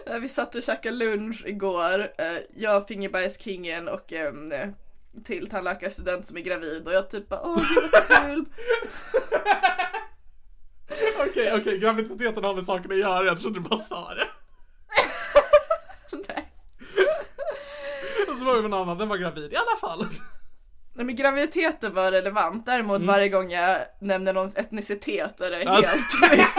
[0.21, 4.13] Vi satt och käkade lunch igår, eh, jag, Fingerbajskingen och
[5.26, 8.45] till tandläkarstudent som är gravid och jag typ bara åh gud vad kul.
[11.30, 14.28] Okej, okej, graviditeten har med saken att göra, jag trodde du bara sa det.
[16.28, 16.52] Nej.
[18.32, 20.06] Och så var det en annan, den var gravid i alla fall.
[20.93, 25.89] Nej, men graviditeten var relevant, däremot varje gång jag nämner någons etnicitet är det Alltså-
[25.89, 26.54] helt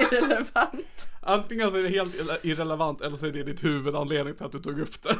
[0.12, 1.08] irrelevant.
[1.22, 2.14] Antingen så är det helt
[2.44, 5.16] irrelevant eller så är det ditt huvudanledning till att du tog upp det.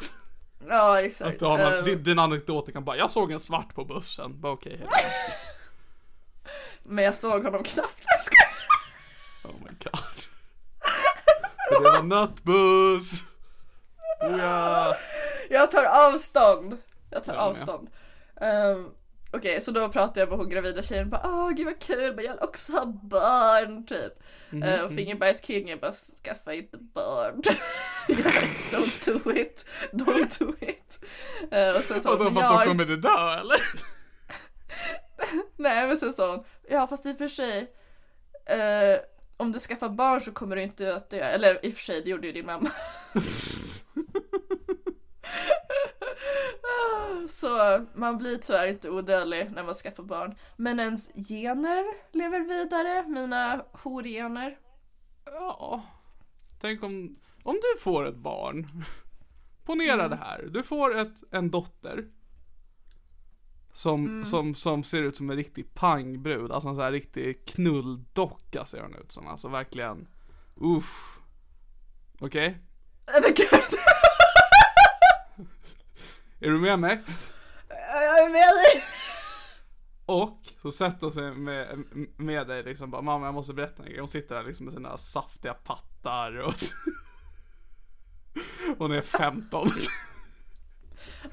[0.68, 1.31] Ja exakt.
[1.31, 3.85] Att du har någon, Eh, din, din anekdot kan bara, jag såg en svart på
[3.85, 4.40] bussen.
[4.40, 4.87] Bara okej, okay,
[6.83, 8.03] Men jag såg honom knappt.
[9.44, 10.25] Oh my god.
[11.68, 13.12] För det var nattbuss.
[14.20, 14.96] Oh ja.
[15.51, 16.77] Jag tar avstånd.
[17.11, 17.88] Jag tar Jag avstånd.
[18.40, 18.94] Um,
[19.33, 22.25] Okej, så då pratade jag med hon gravida tjejen bara åh gud vad kul, men
[22.25, 24.12] jag vill också ha barn typ.
[24.51, 27.42] Mhm, Eh, och Fingerbajskingen bara skaffa inte barn.
[28.11, 28.33] Jag
[28.81, 31.05] don't do it, don't do it.
[31.51, 33.61] Eh, och sen sa Och då hon, för att då ja, kommer du dö eller?
[35.57, 37.73] nej men sen sa hon, ja fast i och för sig,
[38.46, 39.01] eh,
[39.37, 41.16] om du skaffar barn så kommer du inte att dö.
[41.16, 42.70] Eller i och för sig, det gjorde ju din mamma.
[47.31, 50.35] Så man blir tyvärr inte odödlig när man skaffar barn.
[50.57, 51.85] Men ens gener
[52.16, 54.59] lever vidare, mina horgener.
[55.25, 55.83] Ja.
[56.61, 58.85] Tänk om, om du får ett barn.
[59.64, 60.48] Ponera det här.
[60.50, 62.05] Du får ett, en dotter.
[63.72, 66.53] Som, som, som ser ut som en riktig pangbrud.
[66.53, 69.26] Alltså en sån här riktig knulldocka ser hon ut som.
[69.26, 70.09] Alltså verkligen.
[70.55, 71.18] Uff.
[72.20, 72.59] Okej?
[73.12, 73.48] Nej men gud,
[76.40, 77.03] Är du med mig?
[77.68, 78.83] jag är med dig!
[80.07, 81.85] Och så sätter hon sig med,
[82.16, 83.98] med dig liksom bara Mamma jag måste berätta en grej.
[83.98, 86.55] Hon sitter där liksom med sina saftiga pattar och
[88.78, 89.70] Hon är 15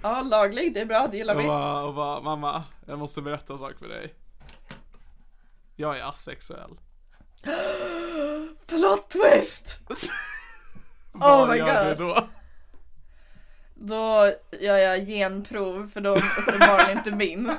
[0.01, 1.45] Ja, laglig, det är bra, det gillar och vi.
[1.47, 4.13] bara, och bara Mamma jag måste berätta en sak för dig
[5.75, 6.77] Jag är asexuell
[8.67, 9.79] Plot twist!
[11.11, 11.97] Vad my gör God.
[11.97, 12.27] du då?
[13.75, 17.55] Då gör jag genprov för de uppenbarligen inte min.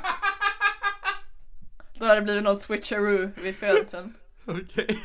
[1.94, 4.14] Då har det blivit någon switcheroo vid födseln.
[4.44, 4.98] Okej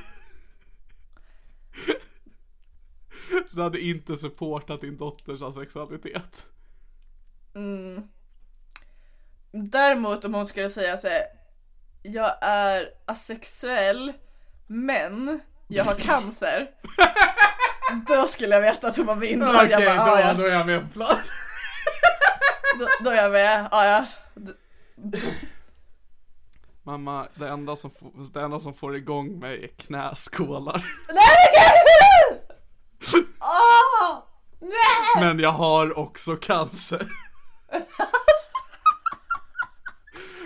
[3.49, 6.45] Så du hade inte supportat din dotters asexualitet?
[9.51, 11.23] Däremot om hon skulle säga så här,
[12.03, 14.13] jag är asexuell
[14.67, 16.69] men jag har cancer.
[18.07, 19.15] Då skulle jag veta att hon var.
[19.15, 20.33] Då Okej, hade jag bara, ah, då, ja.
[20.33, 21.29] då är jag med på plats
[22.79, 23.67] Då, då är jag med.
[23.71, 24.05] Ja, ja.
[26.83, 27.91] Mamma, det enda som,
[28.33, 30.85] det enda som får igång mig är knäskålar.
[31.09, 31.15] Åh!
[31.15, 32.12] Nej!
[35.19, 37.11] Men jag har också cancer.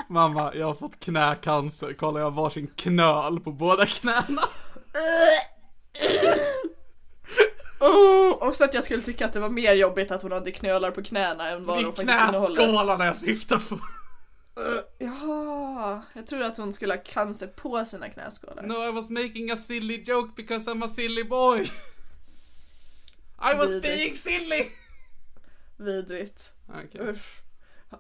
[0.10, 1.94] Mamma, jag har fått knäcancer.
[2.00, 4.42] Kolla, jag har varsin knöl på båda knäna.
[7.80, 10.52] Oh, och så att jag skulle tycka att det var mer jobbigt att hon hade
[10.52, 12.56] knölar på knäna än vad Det är faktiskt innehåller.
[12.56, 13.80] knäskålarna jag syftar på.
[14.98, 18.64] Ja, jag tror att hon skulle ha cancer på sina knäskålar.
[18.64, 21.72] No, I was making a silly joke because I'm a silly boy.
[23.42, 23.82] I was Vidrigt.
[23.84, 24.70] being silly.
[25.78, 26.52] Vidrigt.
[26.70, 27.02] Okej.
[27.10, 27.42] Usch.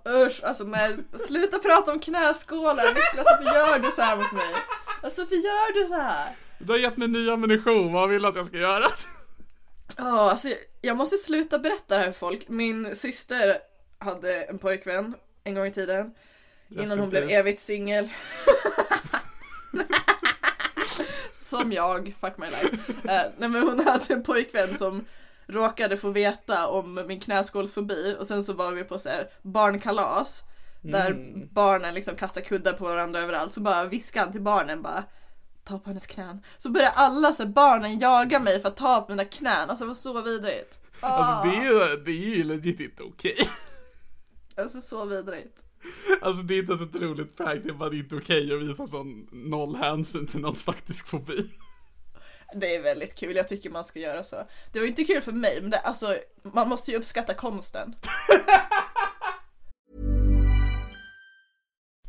[0.07, 4.55] Usch, alltså nej, sluta prata om knäskålar Niklas, varför gör du så här mot mig?
[5.03, 6.35] Alltså varför gör du så här?
[6.59, 8.88] Du har gett mig ny ammunition, vad vill du att jag ska göra?
[9.97, 10.47] Ja, alltså
[10.81, 12.49] jag måste sluta berätta det här för folk.
[12.49, 13.57] Min syster
[13.99, 16.13] hade en pojkvän en gång i tiden.
[16.69, 18.09] innan in hon blev evigt singel.
[21.31, 22.67] som jag, fuck my life.
[23.11, 25.05] Eh, nej men hon hade en pojkvän som
[25.47, 30.43] råkade få veta om min knäskålsfobi och sen så var vi på så här barnkalas.
[30.81, 31.47] Där Mm.
[31.53, 33.53] barnen liksom kastar kuddar på varandra överallt.
[33.53, 35.03] Så bara viskade han till barnen bara
[35.63, 36.41] Ta på hennes knän.
[36.57, 39.69] Så började alla så här, barnen jaga mig för att ta på mina knän.
[39.69, 40.79] Alltså det var så vidrigt.
[40.99, 43.35] Ah, Alltså det är ju, det är ju legit inte okej.
[44.57, 45.63] alltså så vidrigt.
[46.21, 48.87] Alltså det är inte ens ett roligt prank, det är bara inte okej att visa
[48.87, 51.49] sån noll hänsyn till någons faktisk fobi.
[52.55, 54.47] Det är väldigt kul, jag tycker man ska göra så.
[54.71, 57.95] Det var inte kul för mig, men det, alltså, man måste ju uppskatta konsten.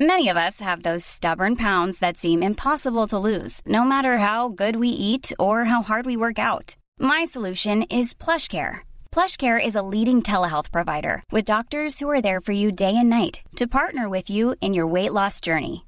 [0.00, 4.48] Many of us have those stubborn pounds that seem impossible to lose, no matter how
[4.48, 6.76] good we eat or how hard we work out.
[7.00, 8.86] My solution is PlushCare.
[9.10, 13.10] PlushCare is a leading telehealth provider with doctors who are there for you day and
[13.10, 15.87] night to partner with you in your weight loss journey.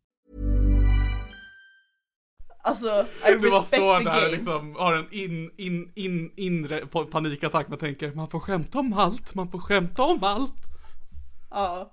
[2.63, 7.05] Alltså, I Du bara står där och liksom har en in, in, in, inre pa-
[7.05, 10.53] panikattack men tänker man får skämta om allt, man får skämta om allt.
[11.49, 11.91] Ja.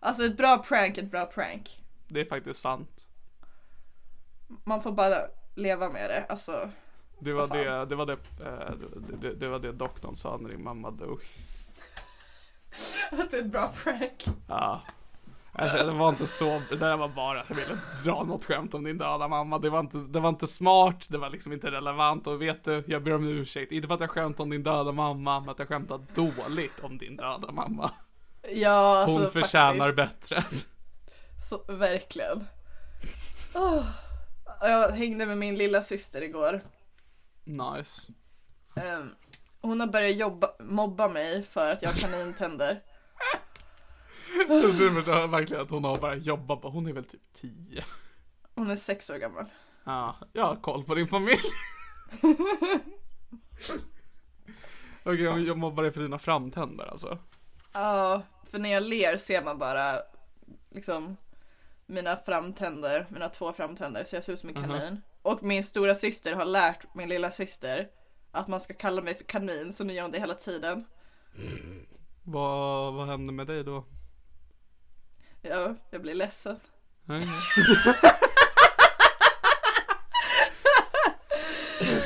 [0.00, 1.82] Alltså ett bra prank ett bra prank.
[2.08, 3.08] Det är faktiskt sant.
[4.64, 5.16] Man får bara
[5.54, 6.70] leva med det, alltså.
[7.18, 8.74] Det var det, det var det, eh,
[9.10, 11.20] det, det, det var det doktorn sa när din mamma dog.
[13.10, 14.24] Att det är ett bra prank.
[14.48, 14.82] Ja.
[15.56, 18.84] Alltså, det var inte så, det där var bara, jag ville dra något skämt om
[18.84, 19.58] din döda mamma.
[19.58, 22.84] Det var inte, det var inte smart, det var liksom inte relevant och vet du,
[22.86, 23.72] jag ber om ursäkt.
[23.72, 26.98] Inte för att jag skämtade om din döda mamma, men att jag skämtade dåligt om
[26.98, 27.90] din döda mamma.
[28.52, 30.28] Ja, alltså Hon förtjänar faktiskt.
[30.30, 30.44] bättre.
[31.48, 32.44] Så, verkligen.
[33.54, 33.84] Åh.
[34.60, 36.60] Jag hängde med min lilla syster igår.
[37.44, 38.12] Nice.
[38.76, 39.08] Ehm,
[39.60, 42.80] hon har börjat jobba, mobba mig för att jag har kanintänder.
[44.48, 47.84] Jag tror verkligen att hon har bara jobbat på, hon är väl typ 10.
[48.54, 49.44] Hon är sex år gammal.
[49.84, 51.40] Ja, jag har koll på din familj.
[55.04, 57.18] Okej, jag mobbar dig för dina framtänder alltså.
[57.72, 59.98] Ja, för när jag ler ser man bara
[60.70, 61.16] liksom
[61.86, 65.02] mina framtänder, mina två framtänder, så jag ser ut som en kanin.
[65.22, 67.88] Och min stora syster har lärt min lilla syster
[68.32, 70.84] att man ska kalla mig för kanin, så nu gör hon det hela tiden.
[72.22, 73.84] Vad, vad händer med dig då?
[75.48, 76.56] Ja, jag blir ledsen.
[77.04, 77.20] Nej.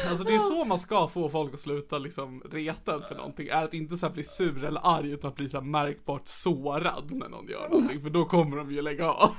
[0.09, 3.49] Alltså det är så man ska få folk att sluta liksom reta en för någonting.
[3.49, 6.22] Är att inte så här bli sur eller arg utan att bli så här märkbart
[6.28, 8.01] sårad när någon gör någonting.
[8.01, 9.34] För då kommer de ju lägga av.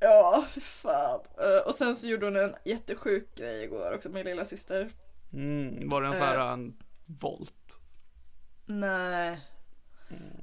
[0.00, 1.20] Ja, fy fan.
[1.38, 4.88] Eh, Och sen så gjorde hon en jättesjuk grej igår också, min lilla syster.
[5.32, 7.78] Mm, var det en så här en volt?
[8.66, 9.40] Nej.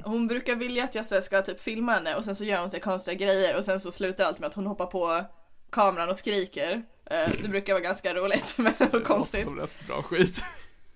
[0.04, 2.60] Hon brukar vilja att jag så här ska typ filma henne och sen så gör
[2.60, 5.26] hon sig konstiga grejer och sen så slutar allt med att hon hoppar på
[5.70, 6.84] kameran och skriker.
[7.06, 9.48] Eh, det brukar vara ganska roligt men Det låter konstigt.
[9.48, 10.44] som rätt bra skit.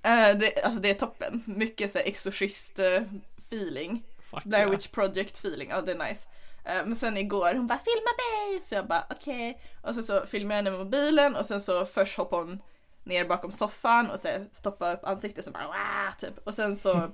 [0.04, 1.44] Eh, det, alltså det är toppen.
[1.48, 3.02] Mycket så här exorcist eh,
[3.38, 4.04] feeling.
[4.32, 4.72] Fuck Blair yeah.
[4.72, 6.28] Witch Project feeling, ja det är nice.
[6.66, 8.62] Eh, Men sen igår, hon bara filma mig!
[8.62, 9.62] Så jag bara okej.
[9.82, 12.60] Och sen så filmade jag henne med mobilen och sen så först hoppade hon
[13.04, 16.16] ner bakom soffan och så här stoppade upp ansiktet så bara Wah!
[16.18, 16.48] typ.
[16.48, 17.12] Och sen så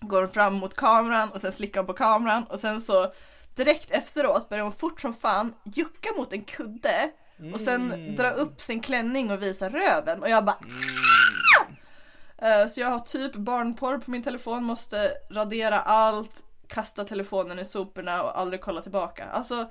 [0.00, 3.12] går hon fram mot kameran och sen slickar hon på kameran och sen så
[3.54, 7.10] direkt efteråt börjar hon fort som fan jucka mot en kudde
[7.54, 10.56] och sen dra upp sin klänning och visa röven och jag bara
[12.38, 17.64] Eh, Så jag har typ barnporr på min telefon, måste radera allt, kasta telefonen i
[17.64, 19.24] soporna och aldrig kolla tillbaka.
[19.24, 19.70] Alltså,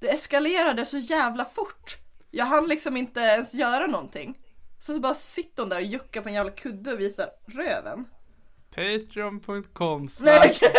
[0.00, 1.96] det eskalerade så jävla fort.
[2.30, 4.38] Jag hann liksom inte ens göra någonting.
[4.78, 8.04] Så, så bara sitter hon där och juckar på en jävla kudde och visar röven.
[8.78, 10.08] Patreon.com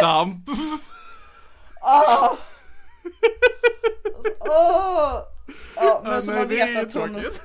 [0.01, 0.49] damp.
[1.81, 2.37] Ah!
[4.39, 5.21] Åh!
[5.75, 7.41] Ja, men Ja, så man vet att hon, tråkigt.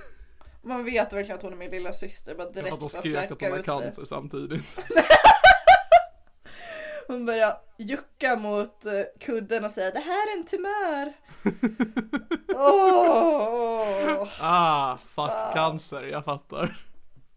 [0.62, 2.34] man vet verkligen att hon är min lilla syster.
[2.34, 4.62] Bara direkt fattar bara skrek att hon har cancer samtidigt.
[7.06, 11.12] Hon börjar jucka mot eh, kudden och säga det här är en tumör.
[12.54, 16.76] Åh, Ah, fuck cancer, jag fattar.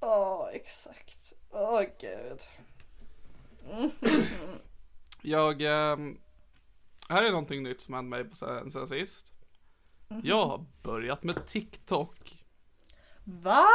[0.01, 1.34] åh, exakt.
[1.51, 2.39] Åh gud.
[5.22, 6.18] Jag, ehm,
[7.09, 9.34] här är någonting nytt som hände mig sen, sen sist.
[10.24, 12.45] Jag har börjat med TikTok.
[13.24, 13.65] Va?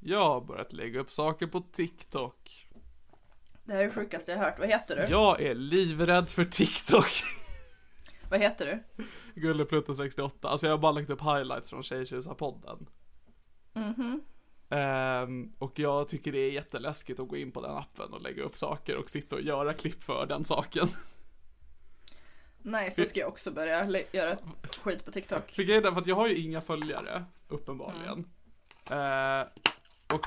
[0.00, 2.68] Jag har börjat lägga upp saker på TikTok.
[3.64, 4.58] Det här är det sjukaste jag har hört.
[4.58, 5.02] Vad heter du?
[5.02, 7.22] Jag är livrädd för TikTok.
[8.30, 9.04] Vad heter du?
[9.40, 10.48] Gulleplutten 68.
[10.48, 12.86] Alltså jag har bara lagt upp highlights från Tjejtjusar-podden.
[14.72, 18.42] Ehm, och jag tycker det är jätteläskigt att gå in på den appen och lägga
[18.42, 20.88] upp saker och sitta och göra klipp för den saken.
[22.62, 24.36] Nej, så ska jag också börja göra
[24.82, 25.50] skit på TikTok.
[25.50, 28.26] För grejen är för att jag har ju inga följare, uppenbarligen.
[28.90, 29.46] Eh,
[30.14, 30.26] och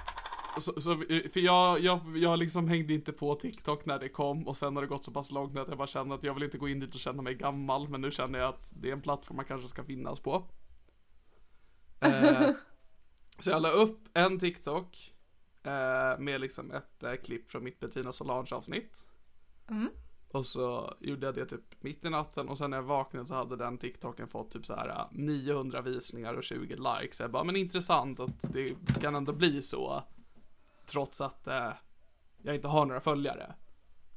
[0.61, 0.97] så, så,
[1.33, 4.83] för jag, jag, jag liksom hängde inte på TikTok när det kom och sen har
[4.83, 6.79] det gått så pass långt att jag bara känner att jag vill inte gå in
[6.79, 9.45] dit och känna mig gammal men nu känner jag att det är en plattform man
[9.45, 10.43] kanske ska finnas på.
[11.99, 12.49] Eh,
[13.39, 15.13] så jag la upp en TikTok
[15.63, 19.05] eh, med liksom ett eh, klipp från mitt Bettina Solange avsnitt.
[20.35, 23.35] Och så gjorde jag det typ mitt i natten och sen när jag vaknade så
[23.35, 27.19] hade den TikToken fått typ så här äh, 900 visningar och 20 likes.
[27.19, 30.03] Jag bara, men intressant att det kan ändå bli så.
[30.85, 31.71] Trots att eh,
[32.41, 33.55] jag inte har några följare.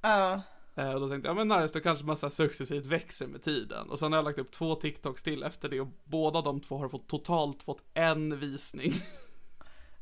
[0.03, 0.33] Ja.
[0.33, 0.41] Eh,
[0.87, 3.91] och då tänkte jag, men nice, då kanske man så successivt växer med tiden.
[3.91, 6.79] Och sen har jag lagt upp två TikToks till efter det och båda de två
[6.79, 8.93] har fått totalt fått en visning.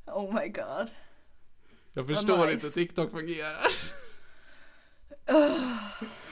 [0.07, 0.91] Oh my god.
[1.93, 2.53] Jag förstår nice.
[2.53, 3.67] inte hur TikTok fungerar.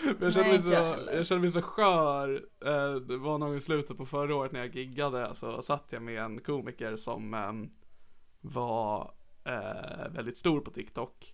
[0.05, 0.73] Men jag känner, mig så,
[1.13, 2.45] jag känner mig så skör.
[2.65, 6.03] Eh, Det var nog i slutet på förra året när jag giggade så satt jag
[6.03, 7.71] med en komiker som ehm,
[8.41, 9.13] var
[9.45, 11.34] eh, väldigt stor på TikTok.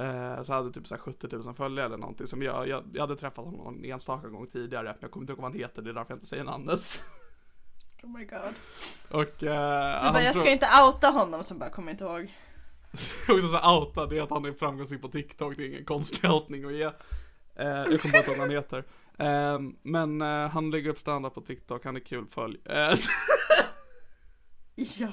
[0.00, 3.00] Eh, så hade typ så här 70 000 följare eller någonting som jag, jag, jag
[3.00, 4.84] hade träffat honom någon enstaka gång tidigare.
[4.84, 7.02] Men jag kommer inte ihåg vad han heter, det är därför jag inte säger namnet.
[8.02, 8.54] Oh my god.
[9.10, 12.34] Och eh, Du bara, jag ska inte outa honom så bara, kommer inte ihåg.
[13.28, 16.30] också så outa, det är att han är framgångsrik på TikTok, det är ingen konstig
[16.30, 16.84] outning att ge.
[17.54, 18.84] Eh, jag kommer inte ihåg vad han heter.
[19.18, 20.20] Eh, men
[20.50, 22.58] han lägger upp standup på TikTok, han är kul, följ.
[24.98, 25.08] Ja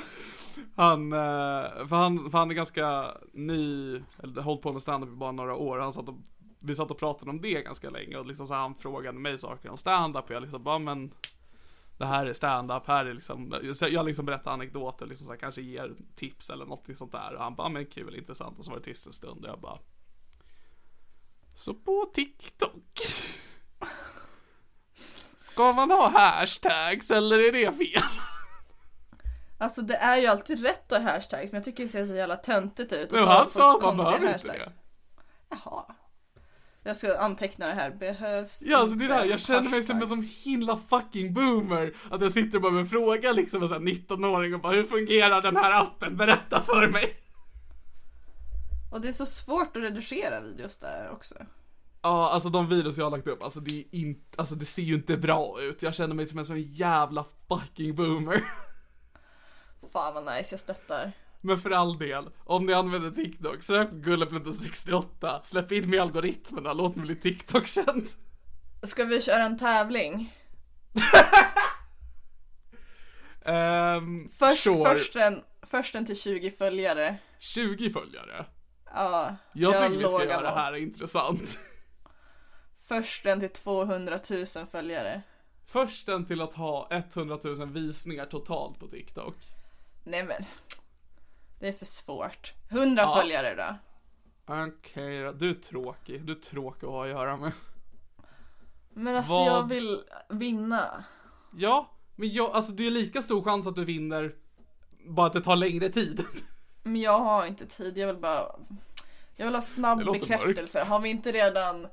[0.75, 5.09] han, eh, för han, för han är ganska ny, eller har hållit på med standup
[5.09, 5.79] i bara några år.
[5.79, 6.15] Han satt och,
[6.59, 9.69] vi satt och pratade om det ganska länge och liksom så han frågade mig saker
[9.69, 11.11] om standup och jag liksom bara men
[11.97, 13.53] det här är stand-up, här är liksom,
[13.89, 17.33] jag liksom berättar anekdoter, liksom så här, kanske ger tips eller något sånt där.
[17.33, 18.59] Och han bara, men kul, intressant.
[18.59, 19.79] Och så var det tyst en stund och jag bara,
[21.55, 22.99] så på TikTok.
[25.35, 28.01] Ska man ha hashtags eller är det fel?
[29.57, 32.13] Alltså det är ju alltid rätt att ha hashtags men jag tycker det ser så
[32.13, 33.11] jävla töntigt ut.
[33.11, 34.71] och Men han sa att man behöver inte det.
[35.49, 35.83] Jaha.
[36.83, 40.01] Jag ska anteckna det här, behövs Ja alltså det inte där, jag känner mig som
[40.01, 41.93] en sån himla fucking boomer.
[42.11, 44.83] Att jag sitter bara med en fråga liksom, en sån här 19-åring och bara hur
[44.83, 46.17] fungerar den här appen?
[46.17, 47.15] Berätta för mig.
[48.91, 51.35] Och det är så svårt att redigera videos där också.
[52.01, 54.81] Ja, alltså de videos jag har lagt upp, alltså det är inte, alltså det ser
[54.81, 55.81] ju inte bra ut.
[55.81, 58.43] Jag känner mig som en sån jävla fucking boomer.
[59.93, 61.11] Fan vad nice, jag stöttar.
[61.41, 66.01] Men för all del, om ni använder TikTok, sök på Gulleplutten68, släpp in mig i
[66.01, 68.07] algoritmerna, låt mig bli TikTok-känd.
[68.83, 70.33] Ska vi köra en tävling?
[73.45, 74.85] Ehm, Först, sure.
[74.89, 77.17] först, en, först en till 20 följare.
[77.39, 78.45] 20 följare.
[78.93, 81.59] Ja, Jag har tycker vi ska göra det här intressant.
[82.87, 85.21] Först en till 200 000 följare.
[85.65, 89.35] Försten till att ha 100 000 visningar totalt på TikTok.
[90.07, 90.43] Nej men.
[91.59, 92.53] Det är för svårt.
[92.69, 93.15] 100 Ja.
[93.21, 93.75] följare då.
[94.53, 96.25] Okej då, du är tråkig.
[96.25, 97.51] Du är tråkig att ha att göra med.
[98.89, 101.03] Men alltså Vad- jag vill vinna.
[101.57, 104.35] Ja, men jag, alltså det är lika stor chans att du vinner,
[105.07, 106.23] bara att det tar längre tid.
[106.83, 108.55] Men jag har inte tid, jag vill bara
[109.35, 110.83] Jag vill ha snabb bekräftelse.
[110.83, 111.87] Har vi inte redan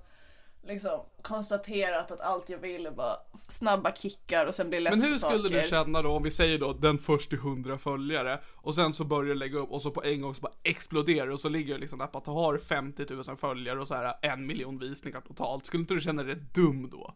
[0.66, 3.16] liksom konstaterat att allt jag vill är bara
[3.48, 5.62] snabba kickar och sen blir less Men hur skulle saker.
[5.62, 9.04] du känna då om vi säger då den först till 100 följare och sen så
[9.04, 11.74] börjar du lägga upp och så på en gång så bara exploderar och så ligger
[11.74, 14.78] det liksom där på att du har 50 000 följare och så här en miljon
[14.78, 15.66] visningar totalt.
[15.66, 17.14] Skulle inte du känna dig dum då?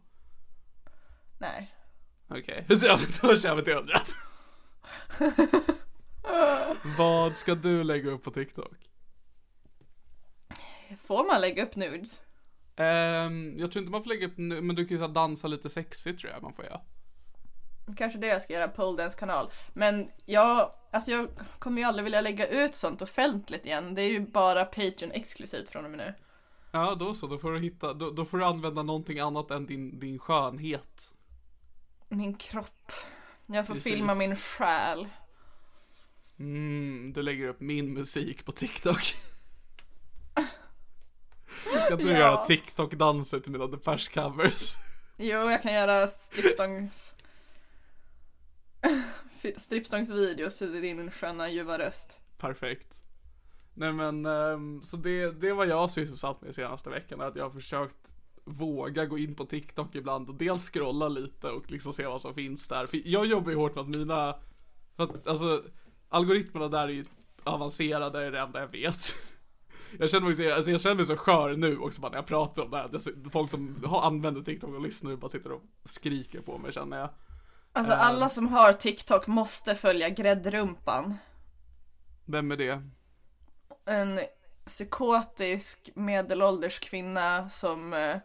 [1.38, 1.74] Nej.
[2.28, 2.78] Okej, okay.
[3.22, 4.00] då kör vi till 100.
[6.98, 8.72] Vad ska du lägga upp på TikTok?
[11.02, 12.20] Får man lägga upp nudes?
[12.78, 15.48] Ehm, jag tror inte man får lägga upp nu, men du kan ju så dansa
[15.48, 16.80] lite sexigt tror jag man får göra.
[17.96, 19.50] Kanske det jag ska göra, Pole Dance kanal.
[19.72, 23.94] Men jag, alltså jag kommer ju aldrig vilja lägga ut sånt offentligt igen.
[23.94, 26.14] Det är ju bara Patreon exklusivt från och med nu.
[26.72, 29.66] Ja, då så, då får du hitta, då, då får du använda någonting annat än
[29.66, 31.12] din, din skönhet.
[32.08, 32.92] Min kropp.
[33.46, 33.92] Jag får Precis.
[33.92, 35.08] filma min själ.
[36.38, 39.02] Mm, du lägger upp min musik på TikTok.
[41.88, 42.18] Kan du Ja.
[42.18, 44.74] göra TikTok-danser till mina Depeche covers?
[45.16, 47.14] Jo, jag kan göra strippstångs...
[49.56, 52.18] Strippstångsvideos i din sköna ljuva röst.
[52.38, 53.02] Perfekt.
[53.74, 57.50] Nej men, ehm, så det, det var jag sysselsatt med senaste veckan, att jag har
[57.50, 62.20] försökt våga gå in på TikTok ibland och dels scrolla lite och liksom se vad
[62.20, 62.86] som finns där.
[62.86, 64.38] För jag jobbar ju hårt med att mina,
[64.96, 65.64] för att, alltså
[66.08, 67.04] algoritmerna där är ju
[67.44, 69.14] avancerade, är det enda jag vet.
[69.98, 72.62] Jag känner, mig, alltså jag känner mig så skör nu också bara när jag pratar
[72.62, 73.30] om det här.
[73.30, 76.98] Folk som har, använder TikTok och lyssnar nu bara sitter och skriker på mig känner
[76.98, 77.10] jag.
[77.72, 78.06] Alltså Eh.
[78.06, 81.14] alla som har TikTok måste följa gräddrumpan.
[82.24, 82.82] Vem är det?
[83.84, 84.20] En
[84.66, 88.16] psykotisk medelålders kvinna som eh,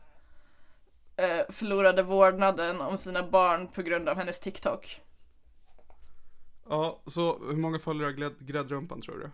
[1.50, 5.02] förlorade vårdnaden om sina barn på grund av hennes TikTok.
[6.70, 9.32] Ja, så hur många följare har grädd, gräddrumpan tror du?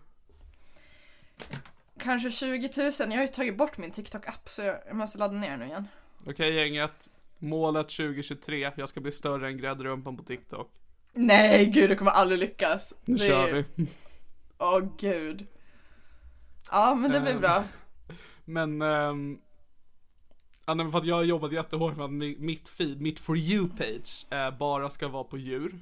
[1.99, 2.91] Kanske 20 000.
[2.99, 5.87] Jag har ju tagit bort min TikTok-app så jag måste ladda ner nu igen.
[6.25, 10.71] Okej gänget, målet 2023, jag ska bli större än gräddrumpan på TikTok.
[11.13, 12.93] Nej gud, det kommer aldrig lyckas.
[13.05, 13.87] Nu Det- kör vi.
[14.57, 15.45] Åh gud.
[16.71, 17.41] Ja men det blir Ehm.
[17.41, 17.63] bra.
[18.45, 19.37] Men, ehm,
[20.65, 23.19] ja, nej, men för att jag har jobbat jättehårt med att mi- mitt feed, mitt
[23.19, 25.75] for you-page, eh, bara ska vara på djur.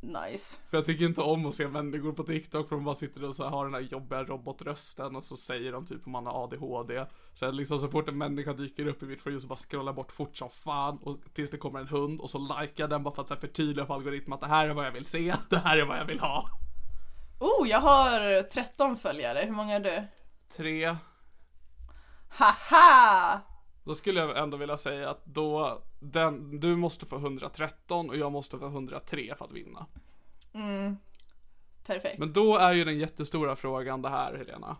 [0.00, 0.58] Nice.
[0.70, 3.36] För jag tycker inte om att se människor på TikTok för de bara sitter och
[3.36, 6.44] så här, har den här jobbiga robotrösten och så säger de typ om man har
[6.44, 7.04] ADHD.
[7.34, 10.12] Så liksom så fort en människa dyker upp i mitt you så bara scrollar bort
[10.12, 13.14] fort som fan och tills det kommer en hund och så likar jag den bara
[13.14, 15.34] för att så här, förtydliga för algoritmen att det här är vad jag vill se,
[15.50, 16.50] det här är vad jag vill ha.
[17.40, 19.42] Oh, jag har 13 följare.
[19.46, 20.04] Hur många är du?
[20.56, 20.96] Tre,
[22.28, 23.40] Haha!
[23.88, 28.32] Då skulle jag ändå vilja säga att då, den, du måste få 113 och jag
[28.32, 29.86] måste få 103 för att vinna.
[31.86, 32.18] Perfekt.
[32.18, 34.76] Men då är ju den jättestora frågan det här Helena.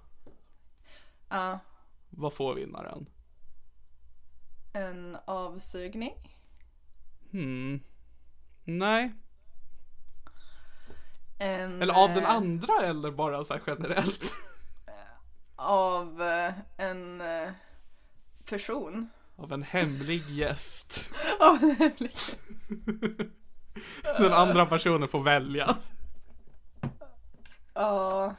[1.29, 1.59] Ja,
[2.11, 3.07] Vad får vinnaren?
[4.73, 6.37] en avsugning.
[7.31, 7.81] Hmm.
[8.65, 9.13] Nej.
[11.39, 14.35] En, Eller av den eh, andra eller bara så här generellt?
[15.57, 17.51] Av eh, en eh,
[18.49, 19.09] person.
[19.37, 21.11] Av en hemlig gäst.
[21.41, 22.15] Av en hemlig.
[24.19, 25.77] Den andra personen får välja.
[27.75, 28.35] Ja.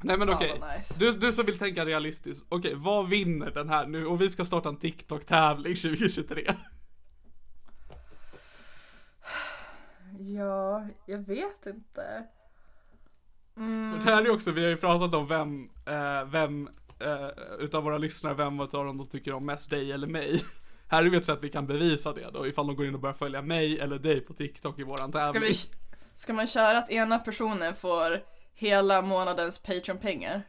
[0.00, 0.56] Nej men okej.
[0.60, 0.94] vad nice.
[0.98, 2.44] Du, du som vill tänka realistiskt.
[2.48, 4.06] Okej, vad vinner den här nu?
[4.06, 6.54] Och vi ska starta en TikTok-tävling 2023.
[10.18, 12.26] Ja, jag vet inte.
[13.54, 16.68] För det här är också, vi har ju pratat om vem, eh, vem
[17.04, 17.28] eh,
[17.58, 20.44] utav våra lyssnare, vem utav dem de tycker om mest, dig eller mig.
[20.88, 23.00] Här är vi ett sätt vi kan bevisa det då, ifall de går in och
[23.00, 25.42] börjar följa mig eller dig på TikTok i våran Ska, tävling.
[25.42, 25.54] vi,
[26.14, 28.20] ska man köra att ena personen får
[28.54, 30.42] hela månadens Patreon-pengar?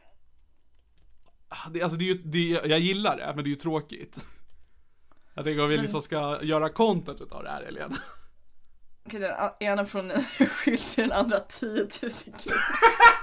[1.49, 4.17] Ah, Det, alltså det är ju, det, jag gillar det, men det är ju tråkigt.
[5.33, 7.97] Jag tänker om vi liksom ska göra content utav det här Helena.
[9.05, 12.59] Okej, den ena personen är skyldig den andra 10 000 kronor.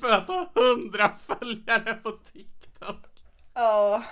[0.00, 3.06] För att ha hundra följare på TikTok.
[3.54, 4.04] Ja.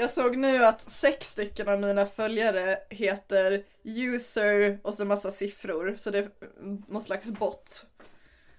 [0.00, 5.94] Jag såg nu att sex stycken av mina följare heter user och så massa siffror.
[5.96, 6.30] Så det är
[6.92, 7.86] någon slags bot.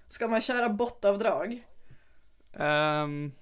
[0.08, 1.66] Ska man köra botavdrag?
[2.52, 3.32] Ehm,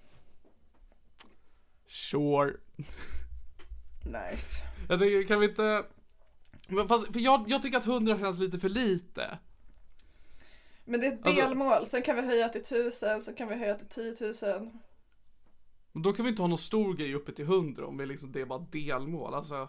[1.90, 2.52] Sure.
[4.04, 4.64] Nice.
[4.88, 5.84] Jag tänker, kan vi inte...
[6.68, 9.38] Men fast, för jag, jag tycker att 100 känns lite för lite.
[10.90, 13.54] Men det är ett Alltså- delmål, sen kan vi höja till 1000, sen kan vi
[13.54, 14.14] höja till 10
[14.54, 14.70] 000.
[15.92, 18.32] Men då kan vi inte ha någon stor grej uppe till 100 om vi liksom,
[18.32, 19.34] det är bara delmål.
[19.34, 19.68] Alltså,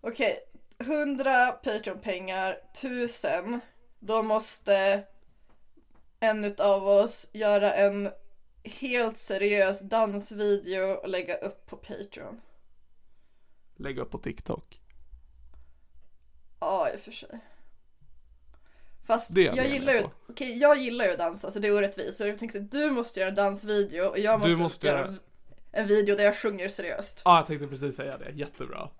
[0.00, 0.38] Okej,
[0.78, 3.60] 100 Patreon-pengar, 1000.
[3.98, 5.04] Då måste
[6.20, 8.10] en utav oss göra en
[8.64, 12.40] helt seriös dansvideo och lägga upp på Patreon.
[13.76, 14.80] lägga upp på TikTok.
[16.60, 17.40] Ja, i och för sig.
[19.06, 20.10] Fast Det jag jag gillar ju, på.
[20.28, 22.18] okej jag gillar ju att dansa så det är orättvist.
[22.18, 25.14] Så jag tänkte du måste göra en dansvideo och jag måste, Du måste göra
[25.72, 27.22] en video där jag sjunger seriöst.
[27.24, 28.30] Ja, ah, jag tänkte precis säga det.
[28.30, 28.90] Jättebra.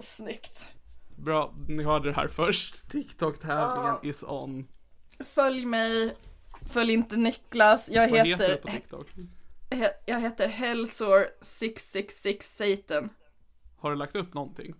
[0.00, 0.72] Snyggt.
[1.16, 2.88] Bra, ni hörde det här först.
[2.90, 4.00] TikTok-tävlingen Ah.
[4.02, 4.68] is on.
[5.24, 6.16] Följ mig,
[6.70, 7.88] följ inte Niklas.
[7.88, 9.06] Jag Vad heter heter, det på TikTok?
[9.70, 13.10] he, jag heter Hellsor666 Satan.
[13.78, 14.74] Har du lagt upp någonting?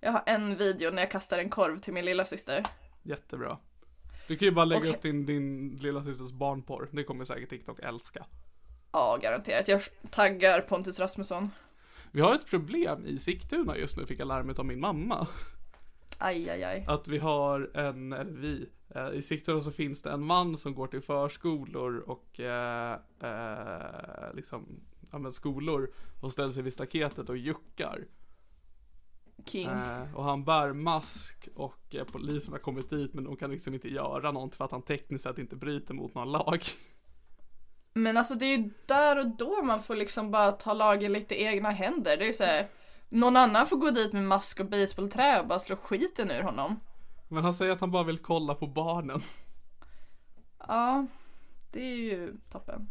[0.00, 2.64] Jag har en video när jag kastar en korv till min lilla syster.
[3.02, 3.58] Jättebra.
[4.30, 4.90] Du kan ju bara lägga Okej.
[4.90, 6.88] upp din, din lilla systers barnporr.
[6.90, 8.26] Det kommer säkert TikTok älska.
[8.92, 9.68] Ja, garanterat.
[9.68, 11.50] Jag taggar Pontus Rasmusson.
[12.10, 15.26] Vi har ett problem i Sigtuna just nu, fick jag larmet av min mamma.
[16.18, 16.84] Aj, aj, aj.
[16.88, 20.74] Att vi har en, eller vi, eh, i Sigtuna så finns det en man som
[20.74, 27.30] går till förskolor och eh, eh, liksom, ja men skolor och ställer sig vid staketet
[27.30, 28.04] och juckar.
[29.46, 29.68] King.
[29.68, 33.74] Eh, och han bär mask och eh, polisen har kommit dit men de kan liksom
[33.74, 36.62] inte göra någonting för att han tekniskt sett inte bryter mot någon lag.
[37.94, 41.34] Men alltså det är ju där och då man får liksom bara ta lagen lite
[41.34, 42.16] i egna händer.
[42.16, 42.68] Det är ju såhär,
[43.08, 46.80] någon annan får gå dit med mask och basebollträ och bara slå skiten ur honom.
[47.28, 49.20] Men han säger att han bara vill kolla på barnen.
[50.68, 51.06] Ja,
[51.70, 52.90] det är ju toppen.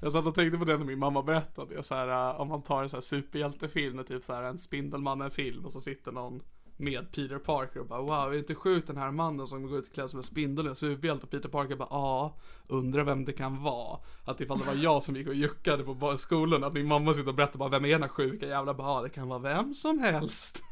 [0.00, 2.62] Jag satt och tänkte på det när min mamma berättade så här, äh, om man
[2.62, 6.42] tar en så här superhjältefilm, typ så här en Spindelmannen-film och så sitter någon
[6.76, 9.78] med Peter Parker och bara wow, är det inte sjukt den här mannen som går
[9.78, 12.36] ut klädd som en spindel och en superhjälte och Peter Parker bara ja,
[12.66, 13.98] undrar vem det kan vara.
[14.24, 17.28] Att ifall det var jag som gick och juckade på skolan, att min mamma sitter
[17.28, 19.74] och berättar bara vem är den här sjuka jävla bara, ja, det kan vara vem
[19.74, 20.62] som helst.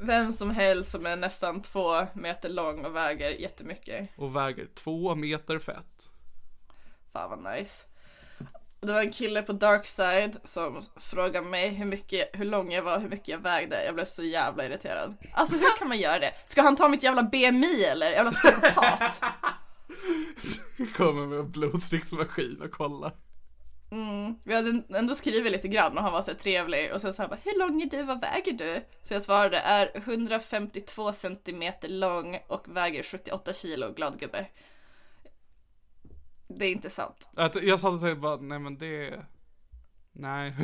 [0.00, 4.08] Vem som helst som är nästan två meter lång och väger jättemycket.
[4.16, 6.10] Och väger två meter fett.
[7.12, 7.84] Fan vad nice.
[8.80, 13.00] Det var en kille på Darkside som frågade mig hur, mycket, hur lång jag var,
[13.00, 13.84] hur mycket jag vägde.
[13.84, 15.16] Jag blev så jävla irriterad.
[15.32, 16.32] Alltså hur kan man göra det?
[16.44, 18.10] Ska han ta mitt jävla BMI eller?
[18.10, 19.20] Jävla psykopat.
[20.96, 23.12] Kommer med en blodtrycksmaskin och kollar.
[24.44, 27.28] Vi hade ändå skrivit lite grann och han var så trevlig och sen så han
[27.28, 28.02] bara Hur lång är du?
[28.02, 28.84] Vad väger du?
[29.02, 34.46] Så jag svarade är 152 centimeter lång och väger 78 kilo, glad gubbe.
[36.48, 37.28] Det är inte sant.
[37.36, 39.24] Att Jag satt och tänkte bara, nej men det...
[40.12, 40.54] Nej.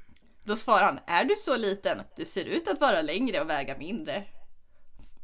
[0.44, 1.98] Då svarar han Är du så liten?
[2.16, 4.24] Du ser ut att vara längre och väga mindre.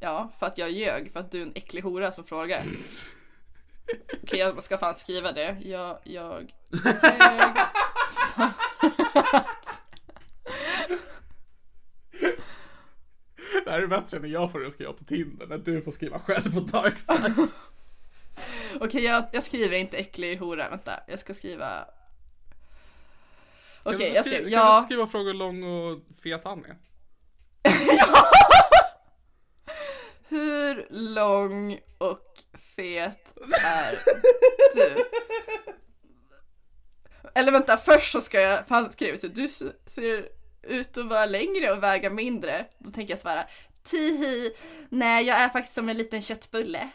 [0.01, 2.63] Ja, för att jag ljög för att du är en äcklig hora som frågar.
[4.23, 5.57] Okej, jag ska fan skriva det.
[5.61, 7.59] Jag, jag ljög.
[13.65, 16.19] Det här är bättre när jag får det skriva på Tinder, när du får skriva
[16.19, 17.49] själv på Darkside.
[18.81, 20.69] Okej, jag, jag skriver inte äcklig hora.
[20.69, 21.85] Vänta, jag ska skriva...
[23.83, 24.39] Okej, du jag skriva, skriver...
[24.39, 26.77] Kan du Ja, skriva frågor lång och fet han är?
[30.29, 32.39] hur lång och
[32.77, 33.35] fet
[33.65, 33.99] är
[34.75, 35.05] du?
[37.35, 38.69] Eller vänta, först så ska jag...
[38.69, 39.49] För han skriver så du
[39.87, 40.29] ser
[40.63, 42.67] ut att vara längre och väga mindre.
[42.79, 43.45] Då tänker jag svara
[43.85, 44.53] Tihi,
[44.89, 46.91] nej jag är faktiskt som en liten köttbulle.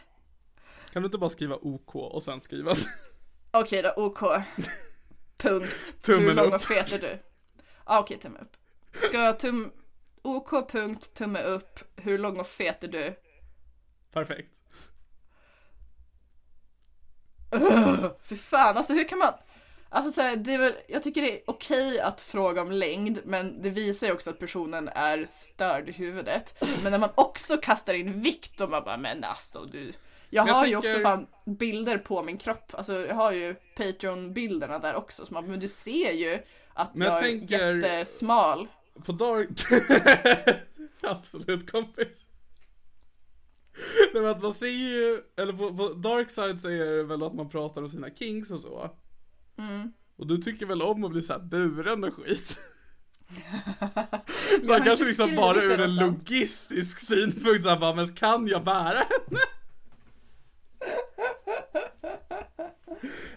[0.93, 2.75] Kan du inte bara skriva OK och sen skriva?
[3.51, 4.19] Okej då, OK.
[5.37, 5.95] Punkt.
[6.01, 6.53] Tummen Hur lång upp.
[6.53, 7.19] och fet är du?
[7.85, 8.57] Ja, okej, tumme upp.
[8.93, 9.71] Ska jag tum...
[10.21, 11.79] OK punkt, tumme upp.
[11.95, 13.15] Hur lång och fet är du?
[14.11, 14.49] Perfekt.
[18.23, 19.33] För fan, alltså hur kan man...
[19.89, 23.19] Alltså så här, det är väl, jag tycker det är okej att fråga om längd,
[23.25, 26.63] men det visar ju också att personen är störd i huvudet.
[26.83, 29.93] Men när man också kastar in vikt och man bara, men alltså du.
[30.33, 34.79] Jag har ju tänker- också fan bilder på min kropp, alltså jag har ju Patreon-bilderna
[34.79, 36.39] där också, så man, men du ser ju
[36.73, 38.67] att jag jag, tänker- är jättesmal.
[39.05, 39.49] På Dark...
[41.01, 42.25] Absolut kompis.
[44.13, 47.49] Nej men att man ser ju, eller på, på Darkside är det väl att man
[47.49, 48.89] pratar om sina kings och så.
[49.57, 49.93] Mm.
[50.15, 52.57] Och du tycker väl om att bli såhär buren och skit?
[54.65, 58.97] Så han kanske liksom bara ur en logistisk synpunkt såhär bara, men kan jag bära
[58.97, 59.39] henne?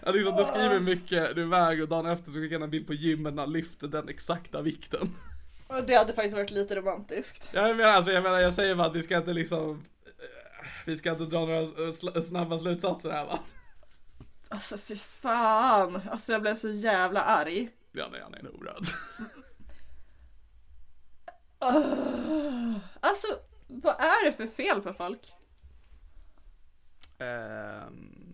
[0.05, 2.87] Ja, liksom, du skriver mycket, du väger och dagen efter så skickar han en bild
[2.87, 5.15] på gymmet när han lyfter den exakta vikten.
[5.87, 7.49] Det hade faktiskt varit lite romantiskt.
[7.53, 10.97] Jag menar, alltså, jag menar, jag säger bara att vi ska inte liksom, eh, vi
[10.97, 13.39] ska inte dra några eh, snabba slutsatser här va?
[14.49, 16.01] Alltså fy fan.
[16.11, 17.69] Alltså jag blev så jävla arg.
[17.91, 18.85] Ja, nej, han är nog röd.
[22.99, 23.27] Alltså
[23.67, 25.33] vad är det för fel på folk?
[27.19, 28.26] Ehm.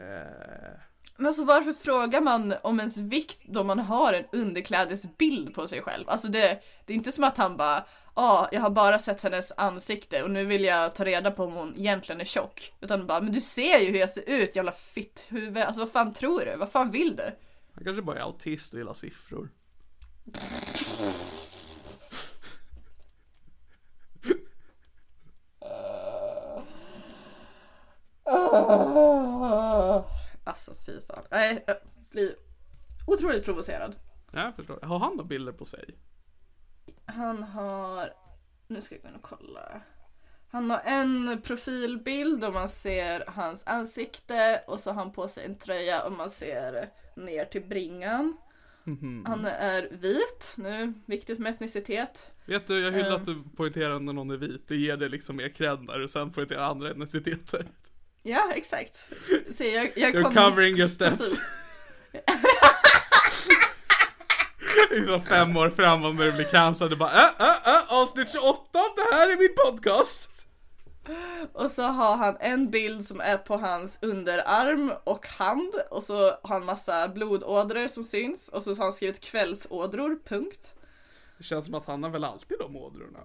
[0.00, 0.80] Eh.
[1.16, 5.82] Men alltså varför frågar man om ens vikt då man har en underklädesbild på sig
[5.82, 6.08] själv?
[6.08, 7.84] Alltså det, det är inte som att han bara
[8.14, 11.44] Ja, ah, jag har bara sett hennes ansikte och nu vill jag ta reda på
[11.44, 12.72] om hon egentligen är tjock.
[12.80, 15.58] Utan bara, men du ser ju hur jag ser ut jävla fitthuvud.
[15.58, 16.56] Alltså vad fan tror du?
[16.56, 17.34] Vad fan vill du?
[17.74, 19.48] Han kanske bara är autist och gillar siffror.
[30.44, 31.24] Alltså fy fan.
[31.30, 31.76] Nej, jag
[32.10, 32.34] blir
[33.06, 33.96] otroligt provocerad.
[34.32, 34.80] Ja, jag förstår.
[34.82, 35.94] Har han då bilder på sig?
[37.06, 38.12] Han har,
[38.66, 39.80] nu ska jag gå in och kolla.
[40.50, 45.44] Han har en profilbild och man ser hans ansikte och så har han på sig
[45.44, 48.36] en tröja och man ser ner till bringan.
[49.26, 52.30] Han är vit, nu viktigt med etnicitet.
[52.46, 53.14] Vet du, jag hyllar Ehm.
[53.16, 54.68] att du poängterar när någon är vit.
[54.68, 57.66] Det ger dig liksom mer cred när du sen poängterar andra etniciteter.
[58.22, 59.10] Ja, exakt.
[59.54, 61.30] Se, jag, jag You're covering your steps.
[64.90, 66.92] Liksom fem år framåt när du blir cancelled.
[66.92, 70.46] Du bara äh, äh, äh, avsnitt 28 av det här är min podcast.
[71.52, 76.24] Och så har han en bild som är på hans underarm och hand och så
[76.24, 80.74] har han massa blodådror som syns och så har han skrivit kvällsådror, punkt.
[81.38, 83.20] Det känns som att han har väl alltid de ådrorna.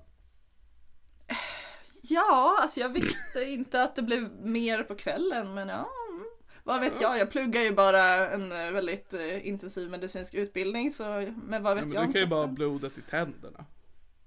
[2.09, 5.89] Ja, alltså jag visste inte att det blev mer på kvällen men ja.
[6.09, 6.25] mm.
[6.63, 11.33] Vad vet jag, jag pluggar ju bara en eh, väldigt eh, intensiv medicinsk utbildning så
[11.43, 13.65] men vad vet Ja, men jag du kan ju bara ha blodet i tänderna.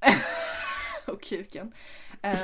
[1.06, 1.72] och kuken.
[2.22, 2.36] Ehm,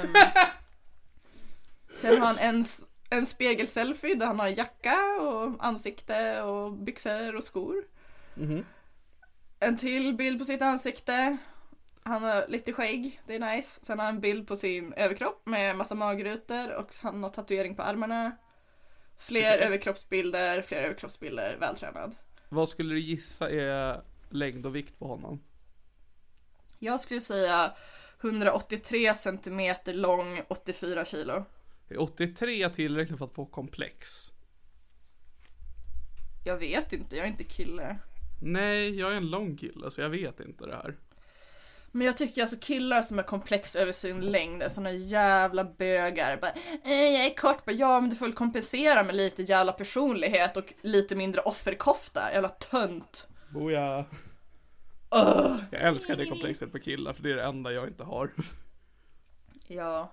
[2.01, 2.65] sen har han en,
[3.11, 7.85] en spegelselfie där han har jacka och ansikte och byxor och skor.
[9.61, 11.37] En till bild på sitt ansikte.
[12.07, 13.81] Han har lite skägg, det är nice.
[13.83, 17.77] Sen har han en bild på sin överkropp med massa magrutor och han har tatuering
[17.77, 18.37] på armarna.
[19.19, 22.15] Fler överkroppsbilder, fler överkroppsbilder, vältränad.
[22.49, 25.41] Vad skulle du gissa är längd och vikt på honom?
[26.79, 27.73] Jag skulle säga
[28.21, 31.45] 183 centimeter lång, 84 kilo.
[31.89, 34.07] Är 83 tillräckligt för att få komplex?
[36.45, 37.97] Jag vet inte, jag är inte kille.
[38.43, 40.97] Nej, jag är en lång kille så jag vet inte det här.
[41.97, 46.39] Men jag tycker alltså killar som är komplex över sin längd är såna jävla bögar.
[46.41, 46.53] Bara,
[46.85, 50.57] eh, jag är kort, bara, ja men du får väl kompensera med lite jävla personlighet
[50.57, 52.33] och lite mindre offerkofta.
[52.33, 53.29] Jävla tönt.
[53.51, 54.05] Boja.
[55.71, 58.31] Jag älskar det komplexet på killar för det är det enda jag inte har.
[59.67, 60.13] Ja.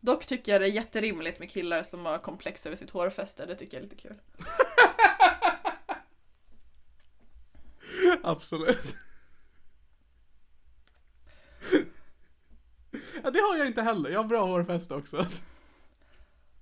[0.00, 3.46] Dock tycker jag det är jätterimligt med killar som har komplex över sitt hårfäste.
[3.46, 4.16] Det tycker jag är lite kul.
[8.22, 8.96] Absolut.
[13.24, 14.10] Ja, det har jag inte heller.
[14.10, 15.26] Jag har bra hårfäste också.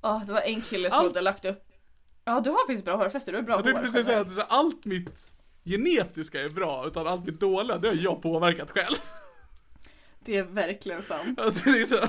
[0.03, 1.65] Ja, det var en kille som hade lagt upp.
[2.25, 3.31] Ja, du har faktiskt bra hårfäste.
[3.31, 3.87] Du har bra Jag tänkte hår.
[3.87, 5.33] precis säga att så allt mitt
[5.65, 8.97] genetiska är bra, utan allt mitt dåliga, det har jag påverkat själv.
[10.21, 11.41] Det är verkligen sant.
[11.41, 12.09] Alltså liksom...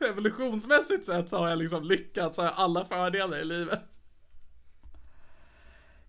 [0.00, 3.80] Evolutionsmässigt sett så har jag liksom lyckats, så har jag alla fördelar i livet.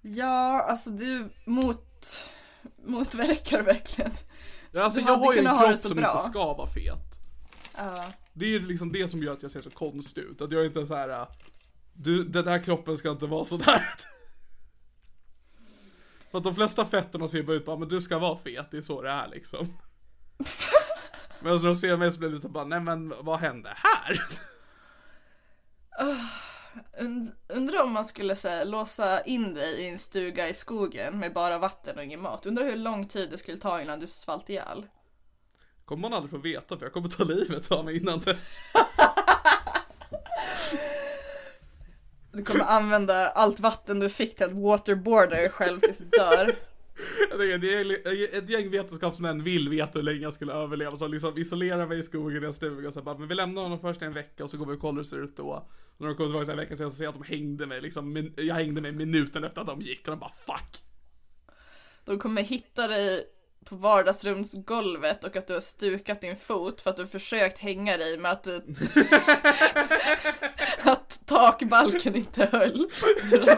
[0.02, 2.28] Ja, alltså du mot,
[2.86, 4.12] motverkar verkligen.
[4.72, 6.12] Ja, Alltså jag har ju en kropp så som bra.
[6.12, 7.20] inte ska vara fet.
[7.78, 8.06] Ja.
[8.34, 10.42] Det är ju liksom det som gör att jag ser så konstig ut.
[10.42, 11.10] Att jag inte är så här.
[11.10, 11.28] äh,
[11.94, 13.90] Du, den här kroppen ska inte vara sådär.
[16.32, 18.78] För att de flesta fetterna ser bara ut på, men du ska vara fet, det
[18.78, 19.68] är så det är liksom.
[21.40, 24.22] Men när de ser mig så blir det lite bara, nej men vad hände här?
[27.00, 31.20] Und- Undrar om man skulle så här, låsa in dig i en stuga i skogen
[31.20, 32.46] med bara vatten och ingen mat.
[32.46, 34.86] Undrar hur lång tid det skulle ta innan du svalt ihjäl.
[35.86, 38.58] Kommer man aldrig få veta för jag kommer ta livet av mig innan dess.
[42.32, 46.56] Du kommer använda allt vatten du fick till att waterboarda dig själv tills du dör.
[47.30, 51.38] Jag tänker, är ett gäng vetenskapsmän vill veta hur länge jag skulle överleva, så liksom
[51.38, 54.02] isolerar mig i skogen i en stuga och så bara, men vi lämnar honom först
[54.02, 55.68] en vecka och så går vi och kollar hur det ser ut då.
[55.98, 57.82] Och när de kommer tillbaka en vecka sen så ser jag att de hängde mig
[57.82, 60.82] liksom, jag hängde mig minuten efter att de gick och de bara fuck.
[62.06, 63.24] De kommer hitta dig
[63.66, 67.98] på vardagsrumsgolvet och att du har stukat din fot för att du har försökt hänga
[67.98, 68.64] dig med att, du-
[70.92, 72.90] att takbalken inte höll.
[73.32, 73.56] De,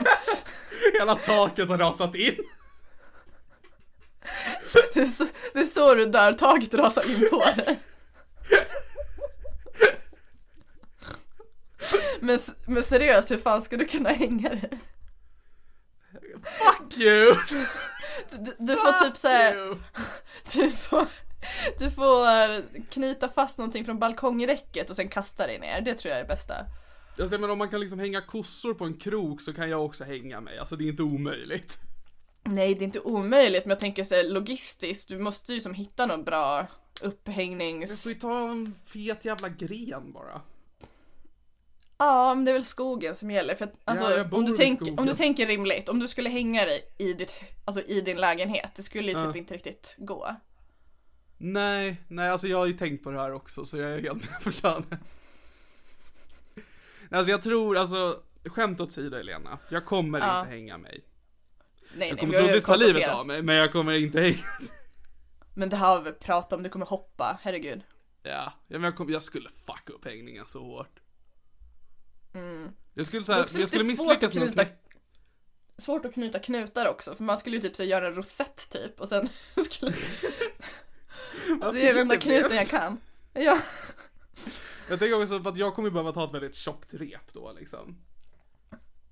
[0.99, 2.35] Hela taket har rasat in.
[4.93, 7.79] det, är så, det är så du dör, taket rasar in på dig.
[12.19, 14.69] Men, men seriöst, hur fan ska du kunna hänga dig?
[16.43, 17.35] Fuck you!
[18.29, 19.55] Du, du får typ såhär,
[20.53, 21.07] du får,
[21.79, 25.81] du får knyta fast någonting från balkongräcket och sen kasta dig ner.
[25.81, 26.55] Det tror jag är det bästa.
[27.19, 30.03] Alltså, men om man kan liksom hänga kossor på en krok så kan jag också
[30.03, 30.59] hänga mig.
[30.59, 31.79] Alltså det är inte omöjligt.
[32.47, 35.73] Nej, det är inte omöjligt, men jag tänker så här, logistiskt, du måste ju som
[35.73, 36.67] hitta någon bra
[37.01, 38.03] upphängnings...
[38.03, 40.41] får ju ta en fet jävla gren bara.
[41.97, 43.55] Ja, men det är väl skogen som gäller.
[43.55, 46.65] För att, alltså, bor om, du tänk, om du tänker rimligt, om du skulle hänga
[46.65, 47.35] dig i, ditt,
[47.65, 49.37] alltså, i din lägenhet, det skulle ju typ Ja.
[49.37, 50.35] inte riktigt gå.
[51.37, 54.29] Nej, nej alltså jag har ju tänkt på det här också så jag är helt
[54.31, 54.97] med på planen.
[57.11, 59.59] Alltså jag tror, alltså skämt åt sidan Elena.
[59.69, 60.39] Jag kommer Ja.
[60.39, 61.03] inte hänga mig.
[61.95, 64.37] Nej, Jag kommer troligtvis ta livet av mig, men jag kommer inte hänga.
[65.53, 67.81] Men det här har vi pratat om, du kommer hoppa, herregud.
[68.23, 70.99] Ja, men jag, kom, jag skulle fucka upp hängningen så hårt.
[72.93, 74.65] Jag skulle Det är säga, också jag skulle misslyckas med knyta,
[75.77, 78.69] svårt att knyta knutar också, för man skulle ju typ så här, göra en rosett
[78.69, 79.29] typ och sen
[79.65, 79.91] skulle...
[81.73, 82.97] Det är den enda knuten jag kan.
[83.33, 83.57] Ja.
[84.89, 87.97] Jag tänker också på att jag kommer behöva ta ett väldigt tjockt rep då liksom.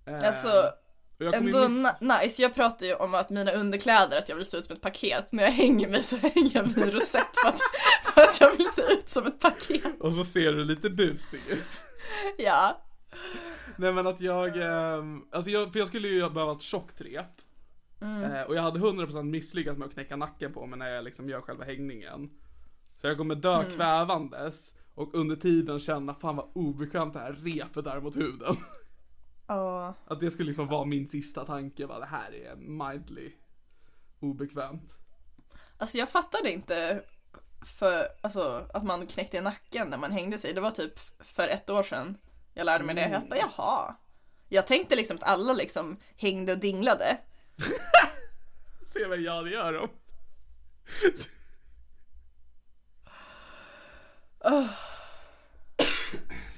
[0.05, 0.71] Eh, Alltså,
[1.20, 2.41] ändå miss- nice.
[2.41, 5.32] Jag pratar ju om att mina underkläder, att jag vill se ut som ett paket.
[5.32, 7.59] När jag hänger mig så hänger jag mig i rosett för att,
[8.03, 9.99] för att jag vill se ut som ett paket.
[10.01, 11.80] Och så ser du lite busig ut.
[12.38, 12.82] Ja.
[13.78, 17.26] Nej men att jag, ehm, alltså jag, för jag skulle ju behöva ett tjockt rep.
[18.01, 18.32] Mm.
[18.32, 21.30] Eh, och jag hade 100% misslyckats med att knäcka nacken på mig när jag liksom
[21.30, 22.30] gör själva hängningen.
[22.95, 23.72] Så jag kommer dö Mm.
[23.72, 28.55] kvävandes och under tiden känna fan vad obekvämt det här repet är mot huden.
[29.48, 29.93] Ja.
[30.06, 32.00] Att det skulle liksom vara min sista tanke, va?
[32.00, 33.32] det här är mildly
[34.20, 34.93] obekvämt.
[35.78, 37.04] Alltså jag fattade inte
[37.66, 40.54] för, alltså, att man knäckte i nacken när man hängde sig.
[40.54, 42.18] Det var typ för ett år sedan
[42.54, 43.10] jag lärde mig det.
[43.10, 43.96] Jag bara, jaha.
[44.50, 47.18] Jag tänkte liksom att alla liksom hängde och dinglade.
[48.88, 49.89] Se vad jag gör då.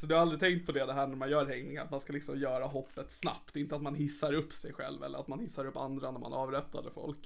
[0.08, 2.00] Så du har aldrig tänkt på det, det här när man gör hängningar, att man
[2.00, 5.40] ska liksom göra hoppet snabbt, inte att man hissar upp sig själv eller att man
[5.40, 7.18] hissar upp andra när man avrättade folk.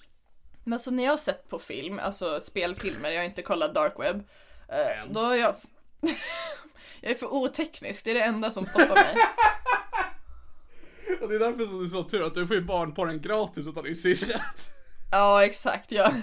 [0.63, 3.93] Men så när jag har sett på film, alltså spelfilmer, jag har inte kollat dark
[3.99, 4.23] web.
[4.69, 5.13] eh, Än.
[5.13, 5.55] då har jag...
[7.01, 9.15] jag är för oteknisk, det är det enda som stoppar mig.
[11.21, 13.67] Och det är därför som det är så tur att du får ju barnporren gratis
[13.67, 14.41] utan din syrra.
[15.11, 15.91] Ja, exakt.
[15.91, 16.13] Jag,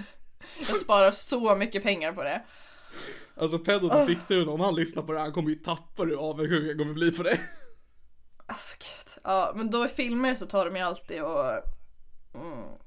[0.58, 2.42] jag sparar så mycket pengar på det.
[3.38, 6.30] Alltså pedot i Sigtuna, om han lyssnar på det här, han kommer ju tappa hur
[6.30, 7.40] avundsjuk kommer bli på dig.
[8.50, 9.22] Alltså gud.
[9.24, 11.44] Ja, men då i filmer så tar de ju alltid och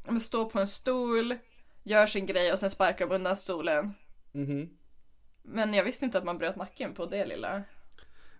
[0.07, 1.35] mm, står på en stol,
[1.83, 3.93] gör sin grej och sen sparkar de undan stolen.
[4.31, 4.69] Mhm.
[5.41, 7.63] Men jag visste inte att man bröt nacken på det lilla.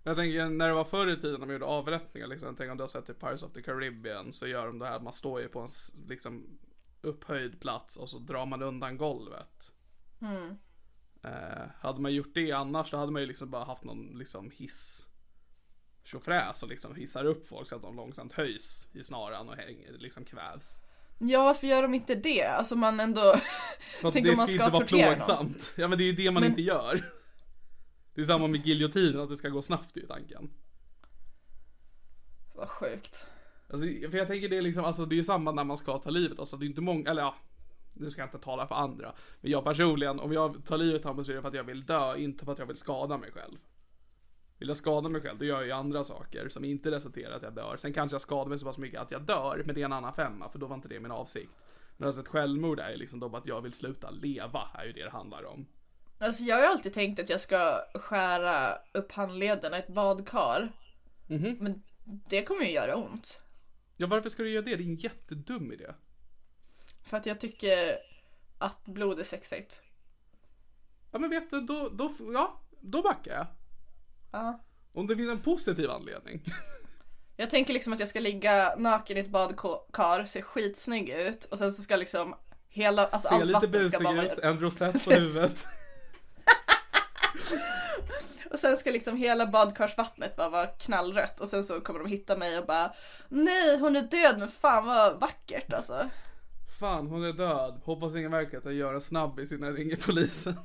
[0.04, 2.78] Jag tänker när det var förr i tiden man gjorde avrättningar, liksom, jag tänker om
[2.78, 5.42] du har sett i Pirates of the Caribbean så gör de det här, man står
[5.42, 5.70] ju på en
[6.08, 6.60] liksom
[7.02, 9.72] upphöjd plats och så drar man undan golvet.
[11.24, 14.52] Eh, hade man gjort det annars då hade man ju liksom bara haft någon liksom
[14.52, 15.08] hiss
[16.04, 19.92] tjofräs och liksom hissar upp folk så att de långsamt höjs i snaran och hänger,
[19.98, 20.78] liksom kvävs.
[21.20, 22.44] Ja, varför gör de inte det?
[22.46, 23.36] Alltså man ändå...
[24.02, 25.16] Tänk det om man ska ska inte vara tortera någon.
[25.18, 25.74] plågsamt.
[25.78, 27.06] Ja men det är ju det man Men- inte gör.
[28.14, 30.50] Det är samma med giljotinen, att det ska gå snabbt ju tanken.
[32.56, 33.26] Vad sjukt.
[33.70, 35.98] Alltså, för jag tänker det är liksom, alltså det är ju samma när man ska
[36.00, 37.36] ta livet, alltså det är inte många, eller ja,
[37.94, 39.14] nu ska jag inte tala för andra.
[39.42, 41.64] Men jag personligen, om jag tar livet av mig så är det för att jag
[41.64, 43.58] vill dö, inte för att jag vill skada mig själv.
[44.58, 47.36] Vill jag skada mig själv, då gör jag ju andra saker som inte resulterar i
[47.36, 47.78] att jag dör.
[47.78, 49.94] Sen kanske jag skadar mig så pass mycket att jag dör, men det är en
[49.94, 51.52] annan femma, för då var inte det min avsikt.
[51.98, 54.92] Men alltså ett självmord är ju liksom då att jag vill sluta leva, är ju
[54.92, 55.66] det det handlar om.
[56.18, 60.72] Alltså jag har ju alltid tänkt att jag ska skära upp handlederna i ett badkar.
[61.28, 61.58] Mhm.
[61.60, 61.84] Men
[62.30, 63.40] det kommer ju göra ont.
[63.98, 64.76] Ja varför ska du göra det?
[64.76, 65.88] Det är en jättedum idé.
[67.04, 67.98] För att jag tycker
[68.58, 69.82] att blod är sexigt.
[71.12, 73.48] Ja men vet du, då, då, ja, då backar jag.
[74.32, 74.60] Ja.
[74.94, 76.44] Om det finns en positiv anledning.
[77.38, 81.58] Jag tänker liksom att jag ska ligga naken i ett badkar, se skitsnygg ut och
[81.58, 82.36] sen så ska liksom
[82.70, 84.50] hela, alltså Se allt lite vatten busig ska bara ut, vara...
[84.50, 85.68] en rosett på huvudet.
[88.52, 92.38] Och sen ska liksom hela badkarsvattnet bara vara knallrött och sen så kommer de hitta
[92.38, 92.94] mig och bara
[93.30, 96.10] Nej hon är död men fan vad vackert alltså.
[96.82, 97.82] Fan hon är död.
[97.84, 100.56] Hoppas ingen märker att jag gör en snabbis innan jag ringer polisen.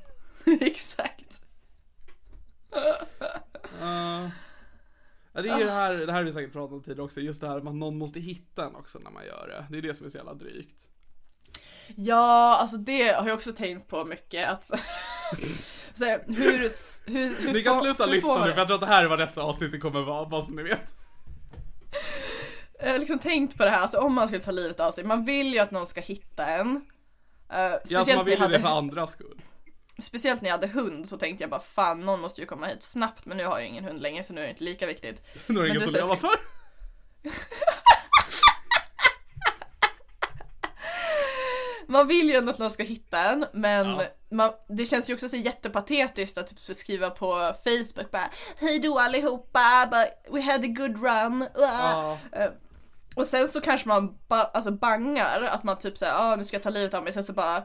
[0.60, 1.40] Exakt.
[3.80, 4.30] Ja.
[5.32, 7.20] Ja, det är ju det här, det här har vi säkert pratat om tidigare också,
[7.20, 9.66] just det här att någon måste hitta en också när man gör det.
[9.70, 10.86] Det är det som är så jävla drygt.
[11.96, 14.64] Ja, alltså det har jag också tänkt på mycket att
[15.94, 16.58] så hur,
[17.10, 19.08] hur, hur Ni kan får- sluta lyssna nu för jag tror att det här är
[19.08, 20.94] vad nästa avsnitt kommer vara, bara så ni vet.
[22.98, 25.52] Liksom tänkt på det här, alltså om man skulle ta livet av sig, man vill
[25.52, 26.66] ju att någon ska hitta en.
[26.66, 26.82] Uh,
[27.88, 29.40] Ja, alltså man vill ju det för andras skull.
[30.02, 32.82] speciellt när jag hade hund så tänkte jag bara fan någon måste ju komma hit
[32.82, 35.22] snabbt men nu har jag ingen hund längre så nu är det inte lika viktigt.
[35.46, 36.38] Nu har Men inget du att leva för.
[41.88, 44.02] Man vill ju ändå att någon ska hitta en men Ja.
[44.30, 48.98] man, det känns ju också så jättepatetiskt att typ skriva på Facebook bara Hej då
[48.98, 51.46] allihopa, but we had a good run.
[51.56, 52.18] Ja.
[53.16, 56.56] Och sen så kanske man ba, alltså bangar att man typ säger ah nu ska
[56.56, 57.56] jag ta livet av mig sen så bara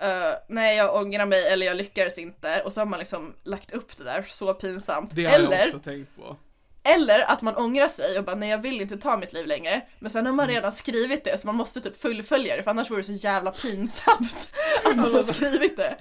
[0.00, 3.72] eh, nej jag ångrar mig eller jag lyckades inte och så har man liksom lagt
[3.72, 5.10] upp det där så pinsamt.
[5.14, 6.36] Det har jag eller, också tänkt på.
[6.82, 9.80] eller att man ångrar sig och bara nej jag vill inte ta mitt liv längre
[9.98, 10.36] men sen har Mm.
[10.36, 13.12] man redan skrivit det så man måste typ fullfölja det för annars vore det så
[13.26, 14.48] jävla pinsamt
[14.84, 15.96] att man har skrivit det.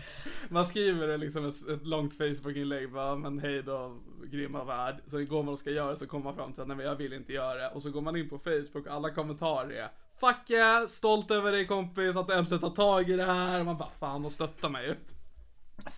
[0.49, 3.97] Man skriver liksom ett, ett långt Facebook-inlägg bara, men hej då,
[4.31, 4.95] grymma värld.
[5.07, 6.85] Så går man och ska göra det så kommer man fram till att nej men
[6.85, 7.69] jag vill inte göra det.
[7.69, 11.51] Och så går man in på Facebook och alla kommentarer är Fuck yeah, stolt över
[11.51, 13.59] dig kompis att du äntligen tar tag i det här.
[13.59, 15.07] Och man bara fan och stöttar mig ut.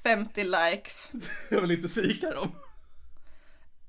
[0.04, 1.10] 50 likes.
[1.49, 2.52] Jag vill inte svika dem.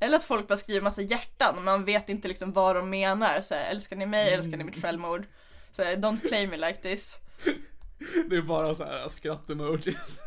[0.01, 3.41] Eller att folk bara skriver massa hjärtan och man vet inte liksom vad de menar.
[3.41, 4.33] Så här, älskar ni mig?
[4.33, 5.27] Älskar ni mitt självmord?
[5.77, 7.17] Så här, don't play me like this.
[8.31, 10.21] Det är bara så här skratt-emojis.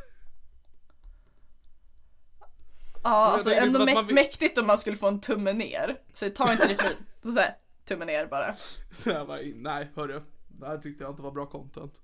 [3.05, 5.53] Ja, alltså ändå som att mä- man vill- mäktigt om man skulle få en tumme
[5.53, 5.97] ner.
[6.13, 6.95] Så ta inte ditt liv.
[7.33, 7.55] Så här,
[7.87, 8.55] tumme ner bara.
[8.95, 12.01] Så jag bara, nej hörru, det här tyckte jag inte var bra content.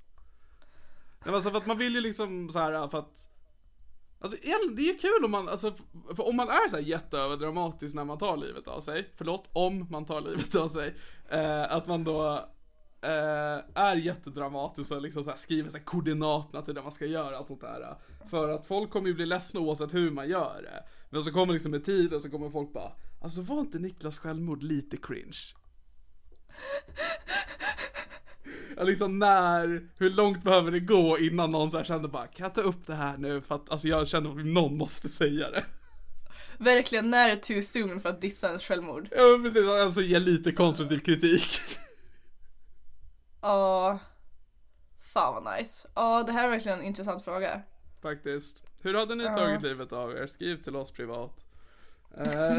[1.26, 3.28] Nej, alltså för att man vill ju liksom så här för att
[4.24, 4.38] Alltså
[4.76, 5.74] det är ju kul om man, alltså
[6.16, 9.88] för om man är så här jätteöverdramatisk när man tar livet av sig, förlåt, om
[9.90, 10.96] man tar livet av sig,
[11.30, 12.50] eh, att man då
[13.02, 17.06] eh, är jättedramatisk och liksom så här skriver så här koordinaterna till det man ska
[17.06, 17.96] göra, allt sånt där.
[18.30, 20.84] För att folk kommer ju bli ledsna oavsett hur man gör det.
[21.10, 22.92] Men så kommer liksom med tiden så kommer folk bara,
[23.22, 25.38] alltså var inte Niklas självmord lite cringe?
[28.78, 32.44] Ja, liksom när, hur långt behöver det gå innan någon så här känner bara, kan
[32.44, 33.42] jag ta upp det här nu?
[33.42, 35.66] För att alltså jag känner att någon måste säga det.
[36.58, 39.08] Verkligen, när är too soon för att dissa ens självmord?
[39.12, 41.48] Ja precis, alltså ge lite konstruktiv kritik.
[43.42, 44.00] Ja.
[45.00, 45.88] Fan vad nice.
[45.96, 47.62] Ja, det här är verkligen en intressant fråga.
[48.02, 48.64] Faktiskt.
[48.82, 50.28] Hur hade ni tagit livet av er?
[50.28, 51.46] Skriv till oss privat.
[52.18, 52.58] Eh,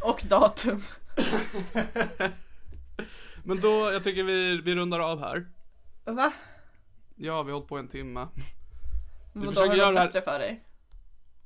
[0.08, 0.82] Och datum.
[3.44, 5.46] men då, jag tycker vi, vi rundar av här.
[6.04, 6.32] Va?
[7.16, 8.28] Ja, vi har hållit på en timme.
[9.32, 10.62] Vadå, försöker göra det här- bättre för dig?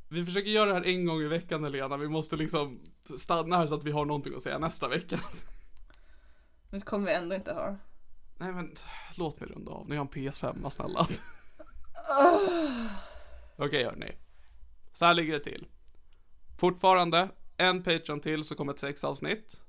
[0.09, 2.81] Vi försöker göra det här en gång i veckan Helena, vi måste liksom
[3.17, 5.19] stanna här så att vi har någonting att säga nästa vecka.
[6.71, 7.77] Det kommer vi ändå inte ha.
[8.37, 8.75] Nej men,
[9.17, 9.89] låt mig runda av.
[9.89, 11.07] Ni har en PS5, snälla.
[13.57, 14.13] Okej hörni.
[14.93, 15.67] Så här ligger det till.
[16.59, 19.63] Fortfarande, en Patreon till så kommer ett sexavsnitt.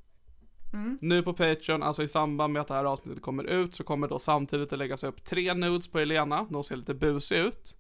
[1.02, 4.08] Nu på Patreon, alltså i samband med att det här avsnittet kommer ut, så kommer
[4.08, 6.48] då samtidigt att läggas upp tre nudes på Elena.
[6.50, 7.76] De ser lite busiga ut.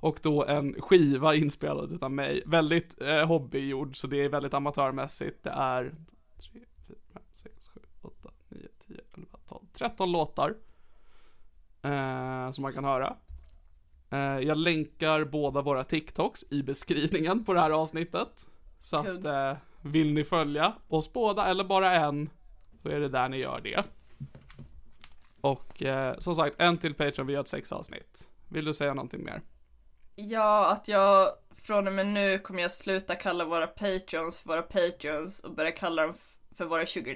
[0.00, 2.42] Och då en skiva inspelad utav mig.
[2.46, 5.42] Väldigt eh, hobbygjord, så det är väldigt amatörmässigt.
[5.42, 6.04] Det är 3, 4, 5,
[6.42, 6.66] 6, 7, 8, 9,
[9.48, 10.54] 10, 11, 12, 13 låtar.
[11.82, 13.16] Eh, som man kan höra.
[14.10, 18.46] Eh, jag länkar båda våra TikToks i beskrivningen på det här avsnittet.
[18.80, 22.30] Så att eh, vill ni följa oss båda eller bara en
[22.82, 23.82] så är det där ni gör det.
[25.40, 28.28] Och eh, som sagt, en till Patreon, vi gör ett sex avsnitt.
[28.48, 29.42] Vill du säga någonting mer?
[30.14, 34.62] Ja, att jag från och med nu kommer jag sluta kalla våra patreons för våra
[34.62, 36.14] patreons och börja kalla dem
[36.56, 37.14] för våra sugar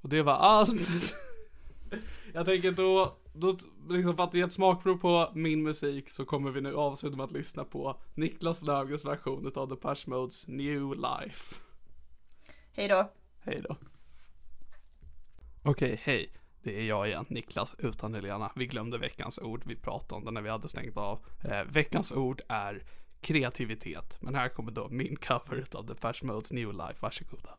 [0.00, 0.80] Och det var allt.
[2.32, 3.56] Jag tänker då, då
[3.88, 7.24] liksom för att ge ett smakprov på min musik så kommer vi nu avsluta med
[7.24, 11.54] att lyssna på Niklas Löfgrens version av Depeche Modes New Life.
[12.72, 13.10] Hej då.
[13.40, 13.76] Hej då.
[15.62, 16.32] Okej, hej.
[16.62, 18.52] Det är jag igen, Niklas utan Helena.
[18.56, 19.62] Vi glömde veckans ord.
[19.66, 21.20] Vi pratade om det när vi hade stängt av.
[21.44, 22.84] Eh, veckans ord är
[23.20, 24.18] kreativitet.
[24.20, 26.98] Men här kommer då min cover av Depeche Modes New Life.
[27.00, 27.58] Varsågoda.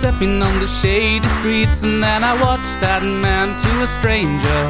[0.00, 4.62] stepping on the shady streets, and then I watch that man to a stranger.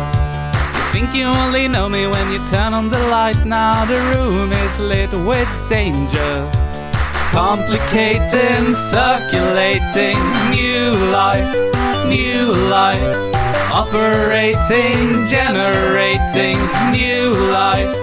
[0.74, 3.44] You think you only know me when you turn on the light.
[3.44, 6.35] Now the room is lit with danger.
[7.31, 10.19] Complicating, circulating,
[10.51, 11.55] new life,
[12.09, 13.16] new life.
[13.70, 16.59] Operating, generating,
[16.90, 17.94] new life,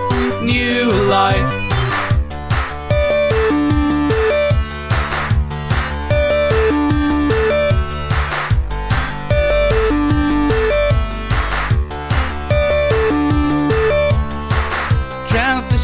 [0.41, 1.66] new life.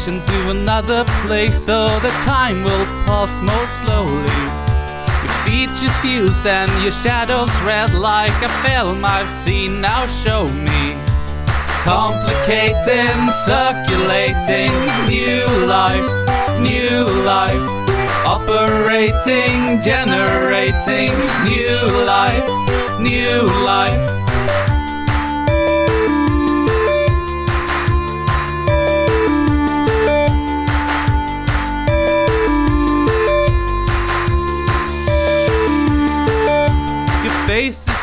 [0.04, 4.44] Transition to another place so the time will pass more slowly.
[5.22, 9.80] Your features fused and your shadows red like a film I've seen.
[9.80, 10.94] Now show me.
[11.84, 14.72] Complicating, circulating,
[15.06, 16.10] new life,
[16.60, 17.70] new life.
[18.26, 21.12] Operating, generating,
[21.44, 22.48] new life,
[23.00, 24.23] new life.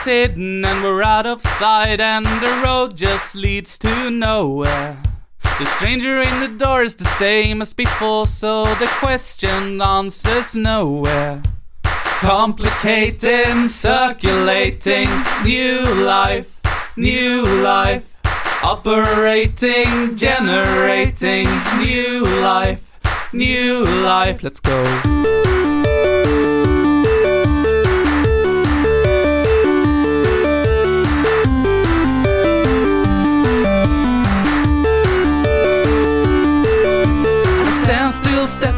[0.03, 4.98] Hidden and we're out of sight, and the road just leads to nowhere.
[5.41, 11.41] The stranger in the door is the same as before, so the question answers nowhere.
[11.84, 15.07] Complicating, circulating,
[15.44, 16.61] new life,
[16.95, 18.19] new life.
[18.64, 21.48] Operating, generating,
[21.80, 22.99] new life,
[23.34, 24.44] new life.
[24.44, 24.84] Let's go.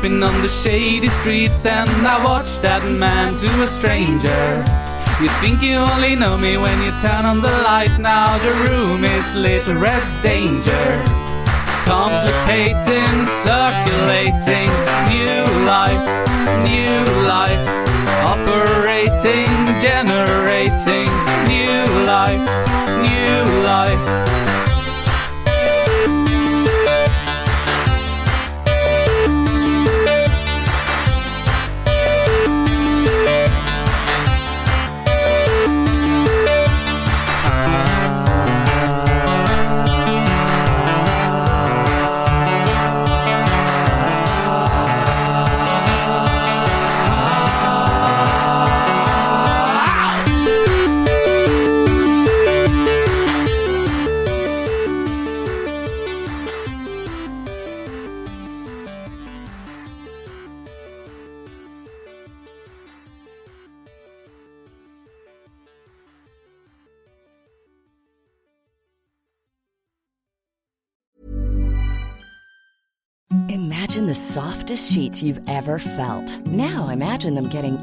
[0.04, 4.64] Still stepping on the shady streets and I watch that man to a stranger.
[5.22, 7.98] You think you only know me when you turn on the light.
[8.00, 10.88] Now the room is lit red danger.
[11.86, 14.72] Complicating, circulating,
[15.12, 16.06] new life,
[16.64, 17.64] new life.
[18.24, 21.12] Operating, generating,
[21.48, 22.44] new life,
[23.08, 24.53] new life.
[74.90, 76.40] Sheets you've ever felt.
[76.48, 77.83] Now imagine them getting